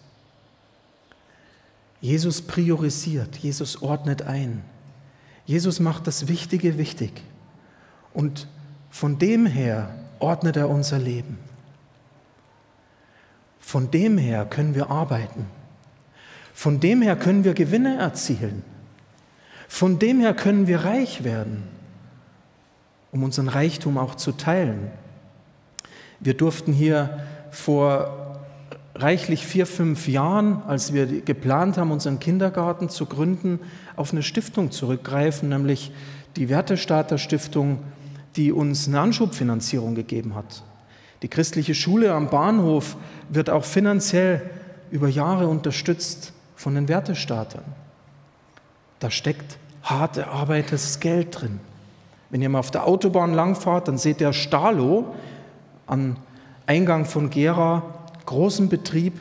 Jesus 2.00 2.42
priorisiert, 2.42 3.36
Jesus 3.36 3.82
ordnet 3.82 4.22
ein. 4.22 4.62
Jesus 5.46 5.80
macht 5.80 6.06
das 6.06 6.28
Wichtige 6.28 6.78
wichtig. 6.78 7.24
Und 8.14 8.46
von 8.88 9.18
dem 9.18 9.46
her 9.46 9.96
ordnet 10.20 10.56
er 10.56 10.68
unser 10.68 11.00
Leben. 11.00 11.38
Von 13.58 13.90
dem 13.90 14.16
her 14.16 14.44
können 14.44 14.76
wir 14.76 14.90
arbeiten. 14.90 15.46
Von 16.54 16.78
dem 16.78 17.02
her 17.02 17.16
können 17.16 17.42
wir 17.42 17.54
Gewinne 17.54 17.96
erzielen. 17.98 18.62
Von 19.72 19.98
dem 19.98 20.20
her 20.20 20.34
können 20.34 20.66
wir 20.66 20.84
reich 20.84 21.24
werden, 21.24 21.62
um 23.10 23.24
unseren 23.24 23.48
Reichtum 23.48 23.96
auch 23.96 24.16
zu 24.16 24.32
teilen. 24.32 24.90
Wir 26.20 26.34
durften 26.34 26.74
hier 26.74 27.18
vor 27.50 28.36
reichlich 28.94 29.46
vier, 29.46 29.66
fünf 29.66 30.08
Jahren, 30.08 30.62
als 30.64 30.92
wir 30.92 31.22
geplant 31.22 31.78
haben, 31.78 31.90
unseren 31.90 32.20
Kindergarten 32.20 32.90
zu 32.90 33.06
gründen, 33.06 33.60
auf 33.96 34.12
eine 34.12 34.22
Stiftung 34.22 34.72
zurückgreifen, 34.72 35.48
nämlich 35.48 35.90
die 36.36 36.50
Wertestarter 36.50 37.16
Stiftung, 37.16 37.78
die 38.36 38.52
uns 38.52 38.86
eine 38.86 39.00
Anschubfinanzierung 39.00 39.94
gegeben 39.94 40.34
hat. 40.34 40.62
Die 41.22 41.28
christliche 41.28 41.74
Schule 41.74 42.12
am 42.12 42.28
Bahnhof 42.28 42.98
wird 43.30 43.48
auch 43.48 43.64
finanziell 43.64 44.42
über 44.90 45.08
Jahre 45.08 45.48
unterstützt 45.48 46.34
von 46.56 46.74
den 46.74 46.88
Wertestartern. 46.88 47.64
Da 49.00 49.10
steckt 49.10 49.58
hart 49.82 50.16
erarbeitetes 50.16 51.00
Geld 51.00 51.40
drin. 51.40 51.60
Wenn 52.30 52.40
ihr 52.42 52.48
mal 52.48 52.60
auf 52.60 52.70
der 52.70 52.86
Autobahn 52.86 53.34
langfahrt, 53.34 53.88
dann 53.88 53.98
seht 53.98 54.20
ihr 54.20 54.32
Stalo 54.32 55.14
am 55.86 56.16
Eingang 56.66 57.04
von 57.04 57.28
Gera 57.30 57.82
großen 58.24 58.68
Betrieb 58.68 59.14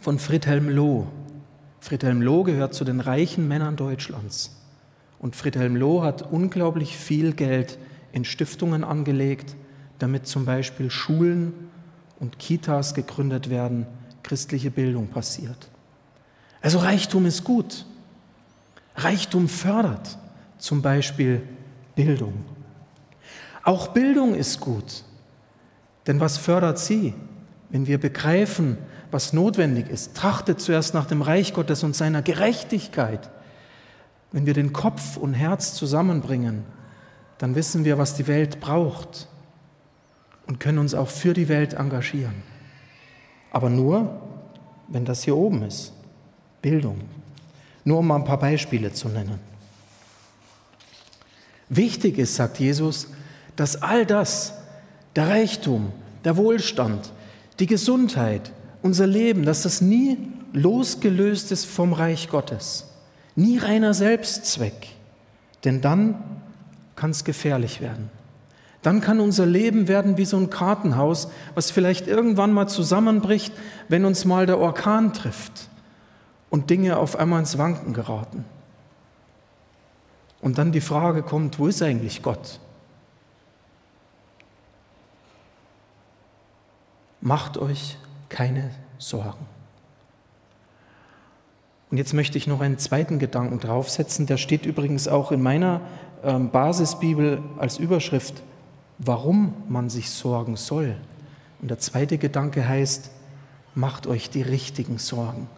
von 0.00 0.18
Friedhelm 0.18 0.68
Loh. 0.68 1.06
Friedhelm 1.80 2.22
Loh 2.22 2.42
gehört 2.42 2.74
zu 2.74 2.84
den 2.84 3.00
reichen 3.00 3.46
Männern 3.46 3.76
Deutschlands. 3.76 4.56
Und 5.18 5.36
Friedhelm 5.36 5.76
Loh 5.76 6.02
hat 6.02 6.32
unglaublich 6.32 6.96
viel 6.96 7.32
Geld 7.32 7.78
in 8.12 8.24
Stiftungen 8.24 8.84
angelegt, 8.84 9.54
damit 9.98 10.26
zum 10.26 10.44
Beispiel 10.44 10.90
Schulen 10.90 11.52
und 12.18 12.38
Kitas 12.38 12.94
gegründet 12.94 13.50
werden, 13.50 13.86
christliche 14.22 14.70
Bildung 14.70 15.08
passiert. 15.08 15.68
Also 16.60 16.78
Reichtum 16.78 17.26
ist 17.26 17.44
gut. 17.44 17.84
Reichtum 18.98 19.48
fördert 19.48 20.18
zum 20.58 20.82
Beispiel 20.82 21.42
Bildung. 21.94 22.44
Auch 23.62 23.88
Bildung 23.88 24.34
ist 24.34 24.60
gut. 24.60 25.04
Denn 26.06 26.20
was 26.20 26.38
fördert 26.38 26.78
sie? 26.78 27.14
wenn 27.70 27.86
wir 27.86 27.98
begreifen, 27.98 28.78
was 29.10 29.32
notwendig 29.32 29.88
ist, 29.88 30.16
trachtet 30.16 30.60
zuerst 30.60 30.94
nach 30.94 31.06
dem 31.06 31.22
Reich 31.22 31.54
Gottes 31.54 31.82
und 31.82 31.94
seiner 31.94 32.22
Gerechtigkeit. 32.22 33.30
Wenn 34.32 34.46
wir 34.46 34.54
den 34.54 34.72
Kopf 34.72 35.16
und 35.16 35.34
Herz 35.34 35.74
zusammenbringen, 35.74 36.64
dann 37.38 37.54
wissen 37.54 37.84
wir, 37.84 37.98
was 37.98 38.14
die 38.14 38.26
Welt 38.26 38.60
braucht 38.60 39.28
und 40.46 40.60
können 40.60 40.78
uns 40.78 40.94
auch 40.94 41.08
für 41.08 41.34
die 41.34 41.48
Welt 41.48 41.74
engagieren. 41.74 42.42
Aber 43.50 43.70
nur, 43.70 44.20
wenn 44.88 45.04
das 45.04 45.22
hier 45.22 45.36
oben 45.36 45.62
ist. 45.62 45.92
Bildung. 46.60 47.00
Nur 47.88 48.00
um 48.00 48.08
mal 48.08 48.16
ein 48.16 48.24
paar 48.24 48.38
Beispiele 48.38 48.92
zu 48.92 49.08
nennen. 49.08 49.38
Wichtig 51.70 52.18
ist, 52.18 52.34
sagt 52.34 52.58
Jesus, 52.60 53.06
dass 53.56 53.80
all 53.80 54.04
das, 54.04 54.52
der 55.16 55.28
Reichtum, 55.28 55.90
der 56.22 56.36
Wohlstand, 56.36 57.10
die 57.58 57.66
Gesundheit, 57.66 58.52
unser 58.82 59.06
Leben, 59.06 59.46
dass 59.46 59.62
das 59.62 59.80
nie 59.80 60.18
losgelöst 60.52 61.50
ist 61.50 61.64
vom 61.64 61.94
Reich 61.94 62.28
Gottes. 62.28 62.84
Nie 63.36 63.56
reiner 63.56 63.94
Selbstzweck. 63.94 64.88
Denn 65.64 65.80
dann 65.80 66.22
kann 66.94 67.12
es 67.12 67.24
gefährlich 67.24 67.80
werden. 67.80 68.10
Dann 68.82 69.00
kann 69.00 69.18
unser 69.18 69.46
Leben 69.46 69.88
werden 69.88 70.18
wie 70.18 70.26
so 70.26 70.36
ein 70.36 70.50
Kartenhaus, 70.50 71.28
was 71.54 71.70
vielleicht 71.70 72.06
irgendwann 72.06 72.52
mal 72.52 72.68
zusammenbricht, 72.68 73.54
wenn 73.88 74.04
uns 74.04 74.26
mal 74.26 74.44
der 74.44 74.58
Orkan 74.58 75.14
trifft 75.14 75.70
und 76.50 76.70
Dinge 76.70 76.98
auf 76.98 77.16
einmal 77.16 77.40
ins 77.40 77.58
Wanken 77.58 77.92
geraten. 77.92 78.44
Und 80.40 80.58
dann 80.58 80.72
die 80.72 80.80
Frage 80.80 81.22
kommt, 81.22 81.58
wo 81.58 81.66
ist 81.66 81.82
eigentlich 81.82 82.22
Gott? 82.22 82.60
Macht 87.20 87.58
euch 87.58 87.98
keine 88.28 88.70
Sorgen. 88.98 89.46
Und 91.90 91.96
jetzt 91.96 92.12
möchte 92.12 92.38
ich 92.38 92.46
noch 92.46 92.60
einen 92.60 92.78
zweiten 92.78 93.18
Gedanken 93.18 93.60
draufsetzen, 93.60 94.26
der 94.26 94.36
steht 94.36 94.66
übrigens 94.66 95.08
auch 95.08 95.32
in 95.32 95.42
meiner 95.42 95.80
ähm, 96.22 96.50
Basisbibel 96.50 97.42
als 97.58 97.78
Überschrift, 97.78 98.42
warum 98.98 99.54
man 99.68 99.88
sich 99.88 100.10
sorgen 100.10 100.56
soll. 100.56 100.96
Und 101.60 101.68
der 101.68 101.78
zweite 101.78 102.18
Gedanke 102.18 102.68
heißt, 102.68 103.10
macht 103.74 104.06
euch 104.06 104.28
die 104.30 104.42
richtigen 104.42 104.98
Sorgen. 104.98 105.48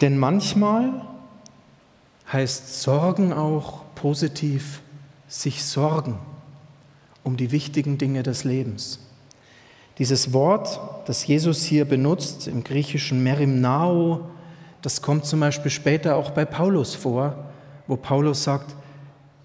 Denn 0.00 0.18
manchmal 0.18 0.92
heißt 2.32 2.82
Sorgen 2.82 3.32
auch 3.32 3.82
positiv 3.94 4.80
sich 5.28 5.64
sorgen 5.64 6.18
um 7.22 7.36
die 7.36 7.52
wichtigen 7.52 7.98
Dinge 7.98 8.22
des 8.22 8.44
Lebens. 8.44 8.98
Dieses 9.98 10.32
Wort, 10.32 10.80
das 11.06 11.26
Jesus 11.26 11.62
hier 11.64 11.84
benutzt, 11.84 12.48
im 12.48 12.64
griechischen 12.64 13.22
Merimnao, 13.22 14.30
das 14.82 15.02
kommt 15.02 15.26
zum 15.26 15.40
Beispiel 15.40 15.70
später 15.70 16.16
auch 16.16 16.30
bei 16.30 16.46
Paulus 16.46 16.94
vor, 16.94 17.44
wo 17.86 17.96
Paulus 17.96 18.44
sagt, 18.44 18.74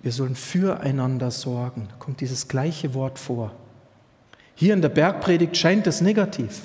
wir 0.01 0.11
sollen 0.11 0.35
füreinander 0.35 1.31
sorgen. 1.31 1.87
Da 1.89 1.95
kommt 1.97 2.21
dieses 2.21 2.47
gleiche 2.47 2.93
Wort 2.93 3.19
vor. 3.19 3.51
Hier 4.53 4.73
in 4.73 4.81
der 4.81 4.89
Bergpredigt 4.89 5.57
scheint 5.57 5.87
es 5.87 5.99
negativ, 5.99 6.61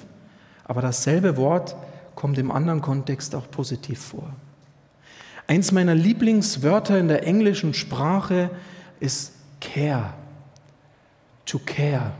aber 0.64 0.82
dasselbe 0.82 1.36
Wort 1.36 1.74
kommt 2.14 2.38
im 2.38 2.50
anderen 2.50 2.80
Kontext 2.80 3.34
auch 3.34 3.50
positiv 3.50 4.00
vor. 4.00 4.30
Eins 5.46 5.72
meiner 5.72 5.94
Lieblingswörter 5.94 6.98
in 6.98 7.08
der 7.08 7.26
englischen 7.26 7.74
Sprache 7.74 8.50
ist 9.00 9.32
care, 9.60 10.14
to 11.44 11.58
care. 11.58 12.12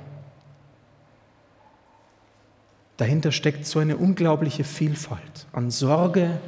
Dahinter 2.96 3.32
steckt 3.32 3.66
so 3.66 3.78
eine 3.78 3.96
unglaubliche 3.96 4.64
Vielfalt 4.64 5.46
an 5.52 5.70
Sorge, 5.70 6.38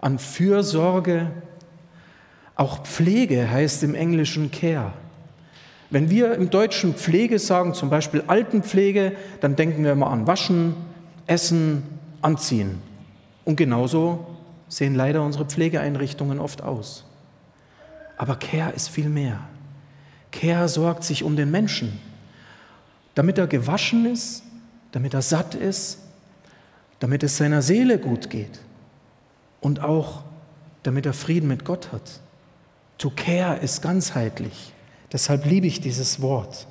an 0.00 0.18
Fürsorge. 0.18 1.30
Auch 2.56 2.82
Pflege 2.82 3.50
heißt 3.50 3.82
im 3.82 3.94
Englischen 3.94 4.50
Care. 4.50 4.92
Wenn 5.88 6.10
wir 6.10 6.34
im 6.34 6.50
Deutschen 6.50 6.94
Pflege 6.94 7.38
sagen, 7.38 7.74
zum 7.74 7.90
Beispiel 7.90 8.24
Altenpflege, 8.26 9.12
dann 9.40 9.56
denken 9.56 9.84
wir 9.84 9.92
immer 9.92 10.10
an 10.10 10.26
Waschen, 10.26 10.74
Essen, 11.26 11.84
Anziehen. 12.22 12.80
Und 13.44 13.56
genauso 13.56 14.26
sehen 14.68 14.94
leider 14.94 15.22
unsere 15.22 15.44
Pflegeeinrichtungen 15.44 16.38
oft 16.38 16.62
aus. 16.62 17.04
Aber 18.16 18.36
Care 18.36 18.72
ist 18.72 18.88
viel 18.88 19.08
mehr. 19.08 19.40
Care 20.32 20.68
sorgt 20.68 21.04
sich 21.04 21.22
um 21.22 21.36
den 21.36 21.50
Menschen, 21.50 22.00
damit 23.14 23.38
er 23.38 23.46
gewaschen 23.46 24.06
ist, 24.06 24.42
damit 24.92 25.14
er 25.14 25.22
satt 25.22 25.54
ist, 25.54 25.98
damit 26.98 27.22
es 27.22 27.36
seiner 27.36 27.62
Seele 27.62 27.98
gut 27.98 28.30
geht 28.30 28.60
und 29.60 29.80
auch 29.80 30.22
damit 30.82 31.06
er 31.06 31.12
Frieden 31.12 31.48
mit 31.48 31.64
Gott 31.64 31.92
hat. 31.92 32.20
To 32.98 33.10
care 33.14 33.58
ist 33.58 33.82
ganzheitlich. 33.82 34.72
Deshalb 35.12 35.44
liebe 35.44 35.66
ich 35.66 35.80
dieses 35.80 36.22
Wort. 36.22 36.66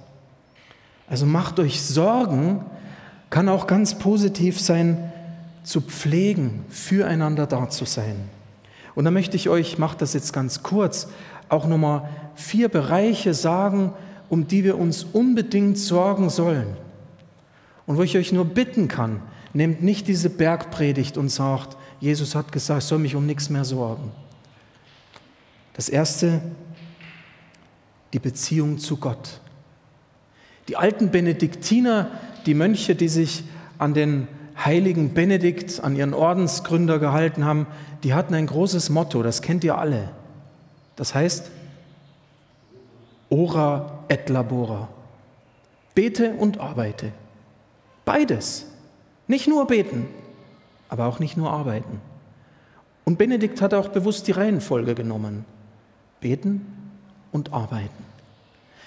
Also 1.08 1.25
macht 1.25 1.60
euch 1.60 1.81
Sorgen, 1.81 2.65
kann 3.29 3.49
auch 3.49 3.67
ganz 3.67 3.99
positiv 3.99 4.60
sein, 4.60 5.12
zu 5.65 5.82
pflegen, 5.82 6.63
füreinander 6.69 7.47
da 7.47 7.69
zu 7.69 7.86
sein. 7.86 8.30
Und 8.93 9.04
da 9.04 9.12
möchte 9.12 9.36
ich 9.36 9.49
euch, 9.49 9.78
mache 9.78 9.97
das 9.97 10.13
jetzt 10.13 10.32
ganz 10.32 10.63
kurz, 10.63 11.10
auch 11.49 11.67
nochmal 11.67 12.10
vier 12.36 12.69
Bereiche 12.69 13.34
sagen, 13.34 13.91
um 14.30 14.47
die 14.47 14.63
wir 14.63 14.78
uns 14.78 15.04
unbedingt 15.04 15.78
sorgen 15.78 16.30
sollen. 16.30 16.78
Und 17.86 17.97
wo 17.97 18.04
ich 18.04 18.17
euch 18.17 18.32
nur 18.32 18.45
bitten 18.45 18.88
kann, 18.88 19.21
nehmt 19.54 19.84
nicht 19.84 20.08
diese 20.08 20.30
Bergpredigt 20.30 21.17
und 21.17 21.30
sagt, 21.30 21.78
Jesus 21.99 22.36
hat 22.36 22.51
gesagt, 22.51 22.84
ich 22.84 22.88
soll 22.88 22.99
mich 22.99 23.15
um 23.15 23.25
nichts 23.25 23.49
mehr 23.49 23.65
sorgen. 23.65 24.12
Das 25.73 25.89
erste, 25.89 26.41
die 28.13 28.19
Beziehung 28.19 28.78
zu 28.80 28.97
Gott. 28.97 29.41
Die 30.67 30.78
alten 30.78 31.12
Benediktiner, 31.12 32.12
die 32.45 32.54
Mönche, 32.54 32.95
die 32.95 33.08
sich 33.08 33.43
an 33.78 33.93
den 33.93 34.28
heiligen 34.63 35.13
Benedikt, 35.13 35.83
an 35.83 35.95
ihren 35.95 36.13
Ordensgründer 36.13 36.99
gehalten 36.99 37.45
haben, 37.45 37.67
die 38.03 38.13
hatten 38.13 38.33
ein 38.33 38.47
großes 38.47 38.89
Motto, 38.89 39.23
das 39.23 39.41
kennt 39.41 39.63
ihr 39.63 39.77
alle. 39.77 40.09
Das 40.95 41.13
heißt, 41.13 41.51
ora 43.29 44.03
et 44.07 44.29
labora. 44.29 44.87
Bete 45.93 46.33
und 46.33 46.59
arbeite. 46.59 47.11
Beides. 48.05 48.67
Nicht 49.27 49.47
nur 49.47 49.65
beten, 49.65 50.07
aber 50.89 51.07
auch 51.07 51.19
nicht 51.19 51.35
nur 51.35 51.51
arbeiten. 51.51 51.99
Und 53.05 53.17
Benedikt 53.17 53.61
hat 53.61 53.73
auch 53.73 53.89
bewusst 53.89 54.27
die 54.27 54.31
Reihenfolge 54.31 54.95
genommen. 54.95 55.45
Beten 56.21 56.65
und 57.31 57.53
arbeiten. 57.53 58.05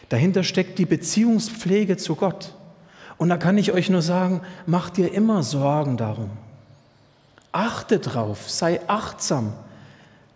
Dahinter 0.08 0.42
steckt 0.42 0.78
die 0.78 0.86
Beziehungspflege 0.86 1.96
zu 1.96 2.14
Gott. 2.14 2.54
Und 3.18 3.28
da 3.28 3.36
kann 3.36 3.58
ich 3.58 3.72
euch 3.72 3.90
nur 3.90 4.00
sagen, 4.00 4.40
macht 4.66 4.96
dir 4.96 5.12
immer 5.12 5.42
Sorgen 5.42 5.96
darum. 5.96 6.30
Achte 7.50 7.98
drauf, 7.98 8.48
sei 8.48 8.80
achtsam. 8.88 9.52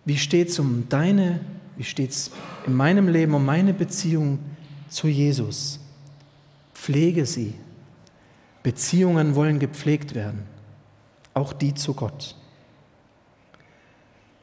Wie 0.05 0.17
steht 0.17 0.49
es 0.49 0.59
um 0.59 0.89
deine, 0.89 1.39
wie 1.77 1.85
steht 1.85 2.11
es 2.11 2.31
in 2.67 2.73
meinem 2.73 3.07
Leben 3.07 3.33
um 3.33 3.45
meine 3.45 3.73
Beziehung 3.73 4.39
zu 4.89 5.07
Jesus? 5.07 5.79
Pflege 6.73 7.25
sie. 7.25 7.53
Beziehungen 8.63 9.35
wollen 9.35 9.59
gepflegt 9.59 10.15
werden, 10.15 10.43
auch 11.33 11.53
die 11.53 11.73
zu 11.73 11.93
Gott. 11.93 12.35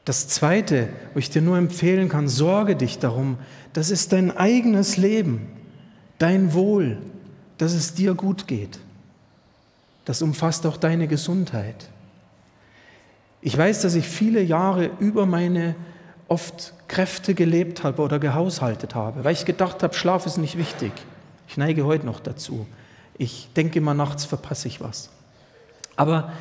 Das 0.05 0.27
Zweite, 0.27 0.89
wo 1.13 1.19
ich 1.19 1.29
dir 1.29 1.41
nur 1.41 1.57
empfehlen 1.57 2.09
kann, 2.09 2.27
sorge 2.27 2.75
dich 2.75 2.97
darum, 2.97 3.37
das 3.73 3.91
ist 3.91 4.13
dein 4.13 4.35
eigenes 4.35 4.97
Leben, 4.97 5.47
dein 6.17 6.53
Wohl, 6.53 6.97
dass 7.61 7.73
es 7.73 7.93
dir 7.93 8.15
gut 8.15 8.47
geht. 8.47 8.79
Das 10.05 10.23
umfasst 10.23 10.65
auch 10.65 10.77
deine 10.77 11.07
Gesundheit. 11.07 11.89
Ich 13.39 13.55
weiß, 13.55 13.83
dass 13.83 13.93
ich 13.93 14.07
viele 14.07 14.41
Jahre 14.41 14.89
über 14.99 15.27
meine 15.27 15.75
oft 16.27 16.73
Kräfte 16.87 17.35
gelebt 17.35 17.83
habe 17.83 18.01
oder 18.01 18.17
gehaushaltet 18.17 18.95
habe, 18.95 19.23
weil 19.23 19.33
ich 19.33 19.45
gedacht 19.45 19.83
habe, 19.83 19.93
Schlaf 19.93 20.25
ist 20.25 20.39
nicht 20.39 20.57
wichtig. 20.57 20.91
Ich 21.47 21.55
neige 21.55 21.85
heute 21.85 22.03
noch 22.03 22.19
dazu. 22.19 22.65
Ich 23.19 23.49
denke 23.55 23.77
immer, 23.77 23.93
nachts 23.93 24.25
verpasse 24.25 24.67
ich 24.67 24.81
was. 24.81 25.11
Aber 25.95 26.31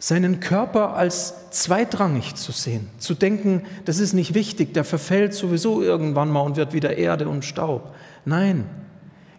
seinen 0.00 0.40
Körper 0.40 0.96
als 0.96 1.50
zweitrangig 1.50 2.34
zu 2.34 2.50
sehen, 2.50 2.90
zu 2.98 3.14
denken, 3.14 3.62
das 3.84 4.00
ist 4.00 4.14
nicht 4.14 4.34
wichtig, 4.34 4.74
der 4.74 4.82
verfällt 4.82 5.32
sowieso 5.32 5.80
irgendwann 5.80 6.32
mal 6.32 6.40
und 6.40 6.56
wird 6.56 6.72
wieder 6.72 6.96
Erde 6.96 7.28
und 7.28 7.44
Staub. 7.44 7.94
Nein, 8.24 8.64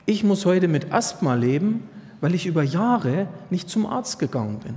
ich 0.08 0.24
muss 0.24 0.46
heute 0.46 0.68
mit 0.68 0.92
Asthma 0.92 1.36
leben, 1.36 1.84
weil 2.22 2.34
ich 2.34 2.48
über 2.48 2.64
Jahre 2.64 3.28
nicht 3.52 3.70
zum 3.70 3.86
Arzt 3.86 4.18
gegangen 4.18 4.60
bin 4.60 4.74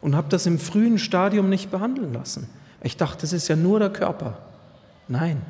und 0.00 0.16
habe 0.16 0.28
das 0.30 0.46
im 0.46 0.58
frühen 0.58 0.98
Stadium 0.98 1.48
nicht 1.48 1.70
behandeln 1.70 2.12
lassen. 2.12 2.48
Ich 2.82 2.96
dachte, 2.96 3.20
das 3.20 3.32
ist 3.32 3.46
ja 3.48 3.54
nur 3.54 3.78
der 3.78 3.90
Körper. 3.90 4.38
Nein, 5.06 5.42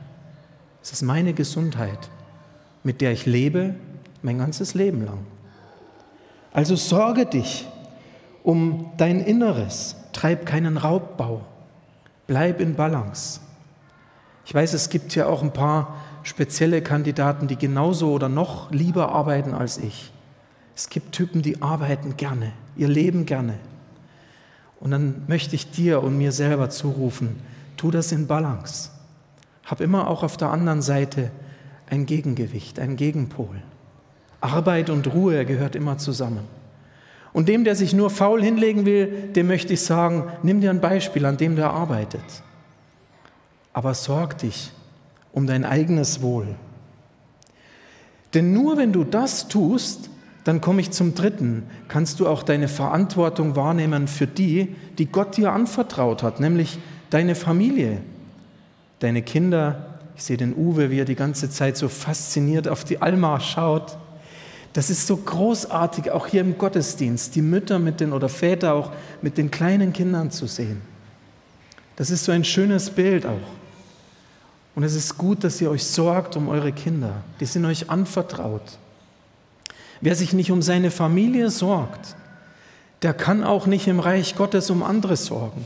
es 0.82 0.92
ist 0.92 1.02
meine 1.02 1.32
Gesundheit, 1.32 2.10
mit 2.82 3.00
der 3.00 3.12
ich 3.12 3.24
lebe 3.24 3.76
mein 4.22 4.38
ganzes 4.38 4.74
Leben 4.74 5.04
lang. 5.04 5.20
Also 6.52 6.74
sorge 6.74 7.24
dich 7.24 7.66
um 8.42 8.90
dein 8.96 9.20
Inneres, 9.20 9.94
treib 10.12 10.46
keinen 10.46 10.76
Raubbau, 10.76 11.42
bleib 12.26 12.60
in 12.60 12.74
Balance. 12.74 13.40
Ich 14.44 14.52
weiß, 14.52 14.72
es 14.72 14.90
gibt 14.90 15.14
ja 15.14 15.26
auch 15.26 15.42
ein 15.42 15.52
paar 15.52 15.94
spezielle 16.22 16.82
Kandidaten, 16.82 17.48
die 17.48 17.56
genauso 17.56 18.12
oder 18.12 18.28
noch 18.28 18.70
lieber 18.70 19.12
arbeiten 19.12 19.54
als 19.54 19.78
ich. 19.78 20.12
Es 20.74 20.88
gibt 20.88 21.12
Typen, 21.12 21.42
die 21.42 21.60
arbeiten 21.62 22.16
gerne, 22.16 22.52
ihr 22.76 22.88
Leben 22.88 23.26
gerne. 23.26 23.54
Und 24.80 24.90
dann 24.90 25.22
möchte 25.26 25.54
ich 25.54 25.70
dir 25.70 26.02
und 26.02 26.18
mir 26.18 26.32
selber 26.32 26.70
zurufen, 26.70 27.40
tu 27.76 27.90
das 27.90 28.12
in 28.12 28.26
Balance. 28.26 28.90
Hab 29.64 29.80
immer 29.80 30.08
auch 30.08 30.22
auf 30.22 30.36
der 30.36 30.50
anderen 30.50 30.82
Seite 30.82 31.30
ein 31.88 32.06
Gegengewicht, 32.06 32.80
ein 32.80 32.96
Gegenpol. 32.96 33.62
Arbeit 34.40 34.90
und 34.90 35.12
Ruhe 35.12 35.44
gehört 35.44 35.76
immer 35.76 35.98
zusammen. 35.98 36.44
Und 37.32 37.48
dem, 37.48 37.64
der 37.64 37.76
sich 37.76 37.94
nur 37.94 38.10
faul 38.10 38.42
hinlegen 38.42 38.84
will, 38.84 39.30
dem 39.34 39.46
möchte 39.46 39.72
ich 39.72 39.82
sagen, 39.82 40.24
nimm 40.42 40.60
dir 40.60 40.70
ein 40.70 40.80
Beispiel, 40.80 41.24
an 41.24 41.36
dem 41.36 41.56
der 41.56 41.70
arbeitet. 41.70 42.42
Aber 43.72 43.94
sorg 43.94 44.38
dich 44.38 44.72
um 45.32 45.46
dein 45.46 45.64
eigenes 45.64 46.22
Wohl. 46.22 46.46
Denn 48.34 48.52
nur 48.52 48.76
wenn 48.76 48.92
du 48.92 49.04
das 49.04 49.48
tust, 49.48 50.10
dann 50.44 50.60
komme 50.60 50.80
ich 50.80 50.90
zum 50.90 51.14
Dritten, 51.14 51.64
kannst 51.88 52.18
du 52.18 52.26
auch 52.26 52.42
deine 52.42 52.68
Verantwortung 52.68 53.54
wahrnehmen 53.54 54.08
für 54.08 54.26
die, 54.26 54.74
die 54.98 55.06
Gott 55.06 55.36
dir 55.36 55.52
anvertraut 55.52 56.22
hat, 56.22 56.40
nämlich 56.40 56.78
deine 57.10 57.34
Familie, 57.34 57.98
deine 58.98 59.22
Kinder. 59.22 59.98
Ich 60.16 60.24
sehe 60.24 60.36
den 60.36 60.54
Uwe, 60.54 60.90
wie 60.90 61.00
er 61.00 61.04
die 61.04 61.14
ganze 61.14 61.48
Zeit 61.48 61.76
so 61.76 61.88
fasziniert 61.88 62.66
auf 62.66 62.84
die 62.84 63.00
Alma 63.00 63.38
schaut. 63.38 63.96
Das 64.72 64.90
ist 64.90 65.06
so 65.06 65.16
großartig, 65.16 66.10
auch 66.10 66.26
hier 66.26 66.40
im 66.40 66.58
Gottesdienst, 66.58 67.34
die 67.36 67.42
Mütter 67.42 67.78
mit 67.78 68.00
den 68.00 68.12
oder 68.12 68.28
Väter 68.28 68.74
auch 68.74 68.90
mit 69.20 69.38
den 69.38 69.50
kleinen 69.50 69.92
Kindern 69.92 70.30
zu 70.30 70.46
sehen. 70.46 70.80
Das 71.96 72.10
ist 72.10 72.24
so 72.24 72.32
ein 72.32 72.44
schönes 72.44 72.90
Bild 72.90 73.26
auch. 73.26 73.61
Und 74.74 74.84
es 74.84 74.94
ist 74.94 75.18
gut, 75.18 75.44
dass 75.44 75.60
ihr 75.60 75.70
euch 75.70 75.84
sorgt 75.84 76.36
um 76.36 76.48
eure 76.48 76.72
Kinder. 76.72 77.22
Die 77.40 77.46
sind 77.46 77.64
euch 77.64 77.90
anvertraut. 77.90 78.78
Wer 80.00 80.14
sich 80.14 80.32
nicht 80.32 80.50
um 80.50 80.62
seine 80.62 80.90
Familie 80.90 81.50
sorgt, 81.50 82.16
der 83.02 83.14
kann 83.14 83.44
auch 83.44 83.66
nicht 83.66 83.86
im 83.86 84.00
Reich 84.00 84.34
Gottes 84.36 84.70
um 84.70 84.82
andere 84.82 85.16
sorgen. 85.16 85.64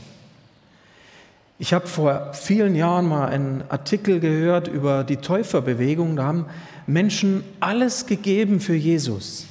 Ich 1.59 1.73
habe 1.73 1.87
vor 1.87 2.33
vielen 2.33 2.75
Jahren 2.75 3.07
mal 3.07 3.29
einen 3.29 3.63
Artikel 3.69 4.19
gehört 4.19 4.67
über 4.67 5.03
die 5.03 5.17
Täuferbewegung. 5.17 6.15
Da 6.15 6.25
haben 6.25 6.45
Menschen 6.85 7.43
alles 7.59 8.05
gegeben 8.05 8.59
für 8.59 8.75
Jesus. 8.75 9.47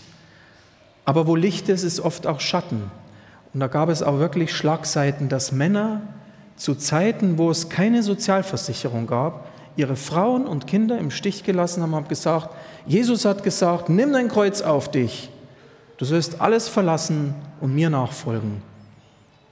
Aber 1.04 1.26
wo 1.26 1.34
Licht 1.34 1.68
ist, 1.68 1.82
ist 1.82 1.98
oft 1.98 2.26
auch 2.26 2.40
Schatten. 2.40 2.90
Und 3.52 3.60
da 3.60 3.66
gab 3.66 3.88
es 3.88 4.02
auch 4.02 4.18
wirklich 4.18 4.54
Schlagseiten, 4.54 5.28
dass 5.28 5.50
Männer 5.50 6.02
zu 6.56 6.74
Zeiten, 6.74 7.38
wo 7.38 7.50
es 7.50 7.68
keine 7.68 8.02
Sozialversicherung 8.02 9.06
gab, 9.06 9.48
ihre 9.76 9.96
Frauen 9.96 10.46
und 10.46 10.66
Kinder 10.66 10.98
im 10.98 11.10
Stich 11.10 11.44
gelassen 11.44 11.82
haben, 11.82 11.94
haben 11.94 12.08
gesagt, 12.08 12.50
Jesus 12.86 13.24
hat 13.24 13.42
gesagt, 13.42 13.88
nimm 13.88 14.12
dein 14.12 14.28
Kreuz 14.28 14.62
auf 14.62 14.90
dich. 14.90 15.30
Du 15.98 16.04
sollst 16.04 16.40
alles 16.40 16.68
verlassen 16.68 17.34
und 17.60 17.74
mir 17.74 17.90
nachfolgen. 17.90 18.62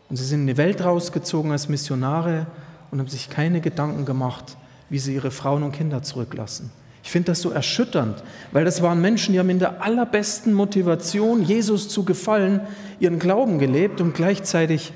Und 0.09 0.17
sie 0.17 0.25
sind 0.25 0.43
in 0.43 0.47
die 0.47 0.57
Welt 0.57 0.85
rausgezogen 0.85 1.53
als 1.53 1.69
Missionare 1.69 2.47
und 2.91 3.01
haben 3.01 3.09
sich 3.09 3.31
keine 3.31 3.61
Gedanken 3.61 4.05
gemacht, 4.05 4.57
wie 4.91 4.99
sie 4.99 5.15
ihre 5.15 5.31
Frauen 5.31 5.63
und 5.63 5.73
Kinder 5.73 6.03
zurücklassen. 6.03 6.71
Ich 7.03 7.11
finde 7.11 7.33
das 7.33 7.43
so 7.43 7.51
erschütternd, 7.51 8.23
weil 8.53 8.65
das 8.65 8.81
waren 8.81 9.01
Menschen, 9.01 9.33
die 9.33 9.39
haben 9.39 9.51
in 9.51 9.59
der 9.59 9.83
allerbesten 9.83 10.55
Motivation, 10.55 11.43
Jesus 11.43 11.89
zu 11.89 12.05
gefallen, 12.05 12.61
ihren 12.99 13.19
Glauben 13.19 13.59
gelebt 13.59 14.01
und 14.01 14.15
gleichzeitig 14.15 14.93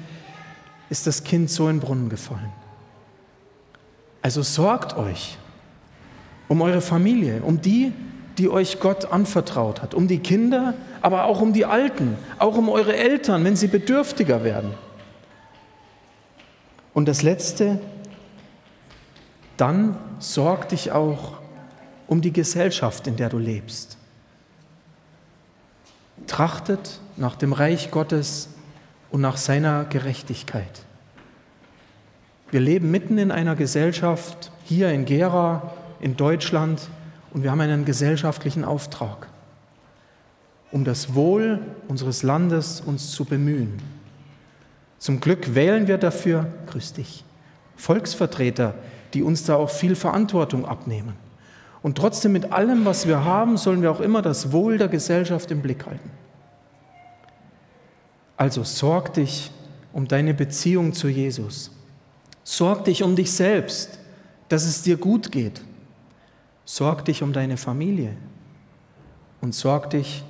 ist 0.90 1.06
das 1.06 1.24
Kind 1.24 1.50
so 1.50 1.68
in 1.68 1.76
den 1.76 1.80
Brunnen 1.80 2.08
gefallen. 2.08 2.52
Also 4.22 4.42
sorgt 4.42 4.96
euch 4.96 5.38
um 6.48 6.62
eure 6.62 6.80
Familie, 6.80 7.42
um 7.42 7.60
die, 7.60 7.92
die 8.38 8.48
euch 8.48 8.80
Gott 8.80 9.12
anvertraut 9.12 9.82
hat, 9.82 9.94
um 9.94 10.08
die 10.08 10.18
Kinder, 10.18 10.74
aber 11.02 11.24
auch 11.24 11.40
um 11.40 11.52
die 11.52 11.66
Alten, 11.66 12.16
auch 12.38 12.56
um 12.56 12.68
eure 12.68 12.96
Eltern, 12.96 13.44
wenn 13.44 13.56
sie 13.56 13.66
bedürftiger 13.66 14.44
werden. 14.44 14.72
Und 16.94 17.06
das 17.06 17.22
Letzte, 17.22 17.80
dann 19.56 19.96
sorg 20.18 20.68
dich 20.70 20.92
auch 20.92 21.38
um 22.06 22.20
die 22.22 22.32
Gesellschaft, 22.32 23.06
in 23.06 23.16
der 23.16 23.28
du 23.28 23.38
lebst. 23.38 23.98
Trachtet 26.26 27.00
nach 27.16 27.36
dem 27.36 27.52
Reich 27.52 27.90
Gottes 27.90 28.48
und 29.10 29.20
nach 29.20 29.36
seiner 29.36 29.84
Gerechtigkeit. 29.84 30.82
Wir 32.50 32.60
leben 32.60 32.90
mitten 32.90 33.18
in 33.18 33.30
einer 33.30 33.56
Gesellschaft, 33.56 34.50
hier 34.64 34.90
in 34.90 35.04
Gera, 35.04 35.74
in 36.00 36.16
Deutschland, 36.16 36.88
und 37.32 37.42
wir 37.42 37.50
haben 37.50 37.60
einen 37.60 37.84
gesellschaftlichen 37.84 38.64
Auftrag, 38.64 39.28
um 40.72 40.84
das 40.84 41.14
Wohl 41.14 41.60
unseres 41.88 42.22
Landes 42.22 42.80
uns 42.80 43.10
zu 43.10 43.24
bemühen. 43.24 43.78
Zum 44.98 45.20
Glück 45.20 45.54
wählen 45.54 45.86
wir 45.86 45.98
dafür, 45.98 46.46
grüß 46.68 46.94
dich, 46.94 47.24
Volksvertreter, 47.76 48.74
die 49.14 49.22
uns 49.22 49.44
da 49.44 49.56
auch 49.56 49.70
viel 49.70 49.94
Verantwortung 49.94 50.66
abnehmen. 50.66 51.14
Und 51.82 51.96
trotzdem 51.96 52.32
mit 52.32 52.50
allem, 52.52 52.84
was 52.84 53.06
wir 53.06 53.24
haben, 53.24 53.56
sollen 53.56 53.82
wir 53.82 53.90
auch 53.90 54.00
immer 54.00 54.22
das 54.22 54.52
Wohl 54.52 54.78
der 54.78 54.88
Gesellschaft 54.88 55.50
im 55.50 55.62
Blick 55.62 55.86
halten. 55.86 56.10
Also 58.38 58.62
sorg 58.62 59.14
dich 59.14 59.50
um 59.92 60.06
deine 60.06 60.32
Beziehung 60.32 60.92
zu 60.92 61.08
Jesus. 61.08 61.72
Sorg 62.44 62.84
dich 62.84 63.02
um 63.02 63.16
dich 63.16 63.32
selbst, 63.32 63.98
dass 64.48 64.64
es 64.64 64.82
dir 64.82 64.96
gut 64.96 65.32
geht. 65.32 65.60
Sorg 66.64 67.04
dich 67.04 67.22
um 67.22 67.32
deine 67.32 67.56
Familie 67.56 68.16
und 69.40 69.54
sorg 69.54 69.90
dich 69.90 70.22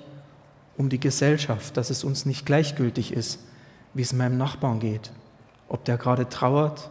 um 0.78 0.88
die 0.88 0.98
Gesellschaft, 0.98 1.76
dass 1.76 1.90
es 1.90 2.02
uns 2.02 2.24
nicht 2.24 2.46
gleichgültig 2.46 3.12
ist, 3.12 3.40
wie 3.92 4.02
es 4.02 4.14
meinem 4.14 4.38
Nachbarn 4.38 4.80
geht, 4.80 5.12
ob 5.68 5.84
der 5.84 5.98
gerade 5.98 6.28
trauert, 6.30 6.88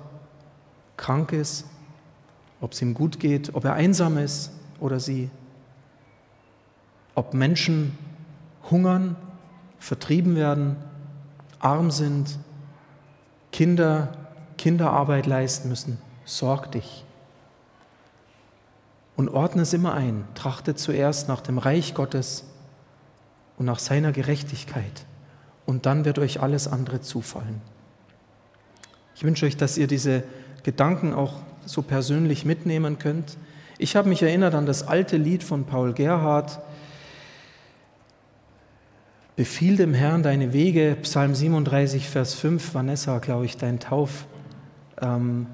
krank 0.98 1.32
ist, 1.32 1.66
ob 2.62 2.74
es 2.74 2.82
ihm 2.82 2.94
gut 2.94 3.20
geht, 3.20 3.56
ob 3.56 3.66
er 3.66 3.74
einsam 3.74 4.18
ist 4.18 4.52
oder 4.80 5.00
sie, 5.00 5.32
ob 7.16 7.34
Menschen 7.34 7.98
hungern, 8.70 9.16
vertrieben 9.80 10.36
werden, 10.36 10.76
arm 11.60 11.92
sind, 11.92 12.38
Kinder 13.52 14.10
Kinderarbeit 14.58 15.26
leisten 15.26 15.70
müssen. 15.70 16.00
Sorg 16.26 16.72
dich. 16.72 17.06
Und 19.16 19.30
ordne 19.30 19.62
es 19.62 19.74
immer 19.74 19.94
ein. 19.94 20.26
Trachte 20.36 20.76
zuerst 20.76 21.28
nach 21.28 21.42
dem 21.42 21.58
Reich 21.58 21.94
Gottes 21.94 22.44
und 23.58 23.66
nach 23.66 23.80
seiner 23.80 24.12
Gerechtigkeit. 24.12 25.06
Und 25.66 25.86
dann 25.86 26.06
wird 26.06 26.20
euch 26.20 26.42
alles 26.42 26.68
andere 26.68 27.02
zufallen. 27.02 27.62
Ich 29.16 29.24
wünsche 29.24 29.46
euch, 29.46 29.58
dass 29.58 29.78
ihr 29.78 29.88
diese 29.88 30.24
Gedanken 30.64 31.14
auch 31.14 31.34
so 31.66 31.82
persönlich 31.82 32.46
mitnehmen 32.46 33.00
könnt. 33.00 33.38
Ich 33.78 33.96
habe 33.96 34.10
mich 34.10 34.22
erinnert 34.22 34.54
an 34.54 34.66
das 34.66 34.88
alte 34.88 35.18
Lied 35.18 35.44
von 35.44 35.66
Paul 35.66 35.94
Gerhardt, 35.94 36.60
Befiehl 39.38 39.78
dem 39.78 39.94
Herrn 39.94 40.24
deine 40.24 40.52
Wege, 40.52 40.98
Psalm 41.04 41.36
37, 41.36 42.10
Vers 42.10 42.34
5, 42.34 42.74
Vanessa, 42.74 43.20
glaube 43.20 43.46
ich, 43.46 43.56
dein 43.56 43.80
Tauf, 43.80 44.26
ähm. 45.00 45.46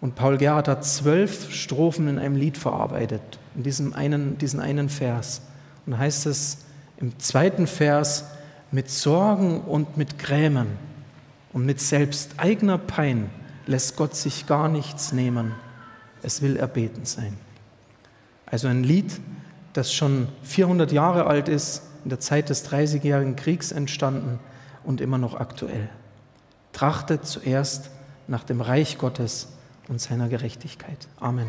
Und 0.00 0.16
Paul 0.16 0.36
Gerhardt 0.36 0.66
hat 0.66 0.84
zwölf 0.84 1.54
Strophen 1.54 2.08
in 2.08 2.18
einem 2.18 2.34
Lied 2.34 2.58
verarbeitet, 2.58 3.22
in 3.54 3.62
diesem 3.62 3.92
einen, 3.92 4.38
diesen 4.38 4.58
einen 4.58 4.88
Vers. 4.88 5.42
Und 5.86 5.92
da 5.92 5.98
heißt 5.98 6.26
es 6.26 6.64
im 6.96 7.16
zweiten 7.20 7.68
Vers, 7.68 8.24
mit 8.72 8.90
Sorgen 8.90 9.60
und 9.60 9.96
mit 9.96 10.18
Grämen 10.18 10.66
und 11.52 11.64
mit 11.64 11.80
selbst 11.80 12.32
eigener 12.38 12.76
Pein 12.76 13.30
lässt 13.68 13.94
Gott 13.96 14.16
sich 14.16 14.48
gar 14.48 14.68
nichts 14.68 15.12
nehmen. 15.12 15.52
Es 16.24 16.42
will 16.42 16.56
erbeten 16.56 17.04
sein. 17.04 17.36
Also 18.46 18.66
ein 18.66 18.82
Lied, 18.82 19.20
das 19.74 19.92
schon 19.92 20.26
400 20.42 20.90
Jahre 20.90 21.28
alt 21.28 21.48
ist, 21.48 21.82
in 22.06 22.10
der 22.10 22.20
Zeit 22.20 22.50
des 22.50 22.62
Dreißigjährigen 22.62 23.34
Kriegs 23.34 23.72
entstanden 23.72 24.38
und 24.84 25.00
immer 25.00 25.18
noch 25.18 25.34
aktuell. 25.34 25.88
Trachtet 26.72 27.26
zuerst 27.26 27.90
nach 28.28 28.44
dem 28.44 28.60
Reich 28.60 28.96
Gottes 28.96 29.48
und 29.88 30.00
seiner 30.00 30.28
Gerechtigkeit. 30.28 31.08
Amen. 31.18 31.48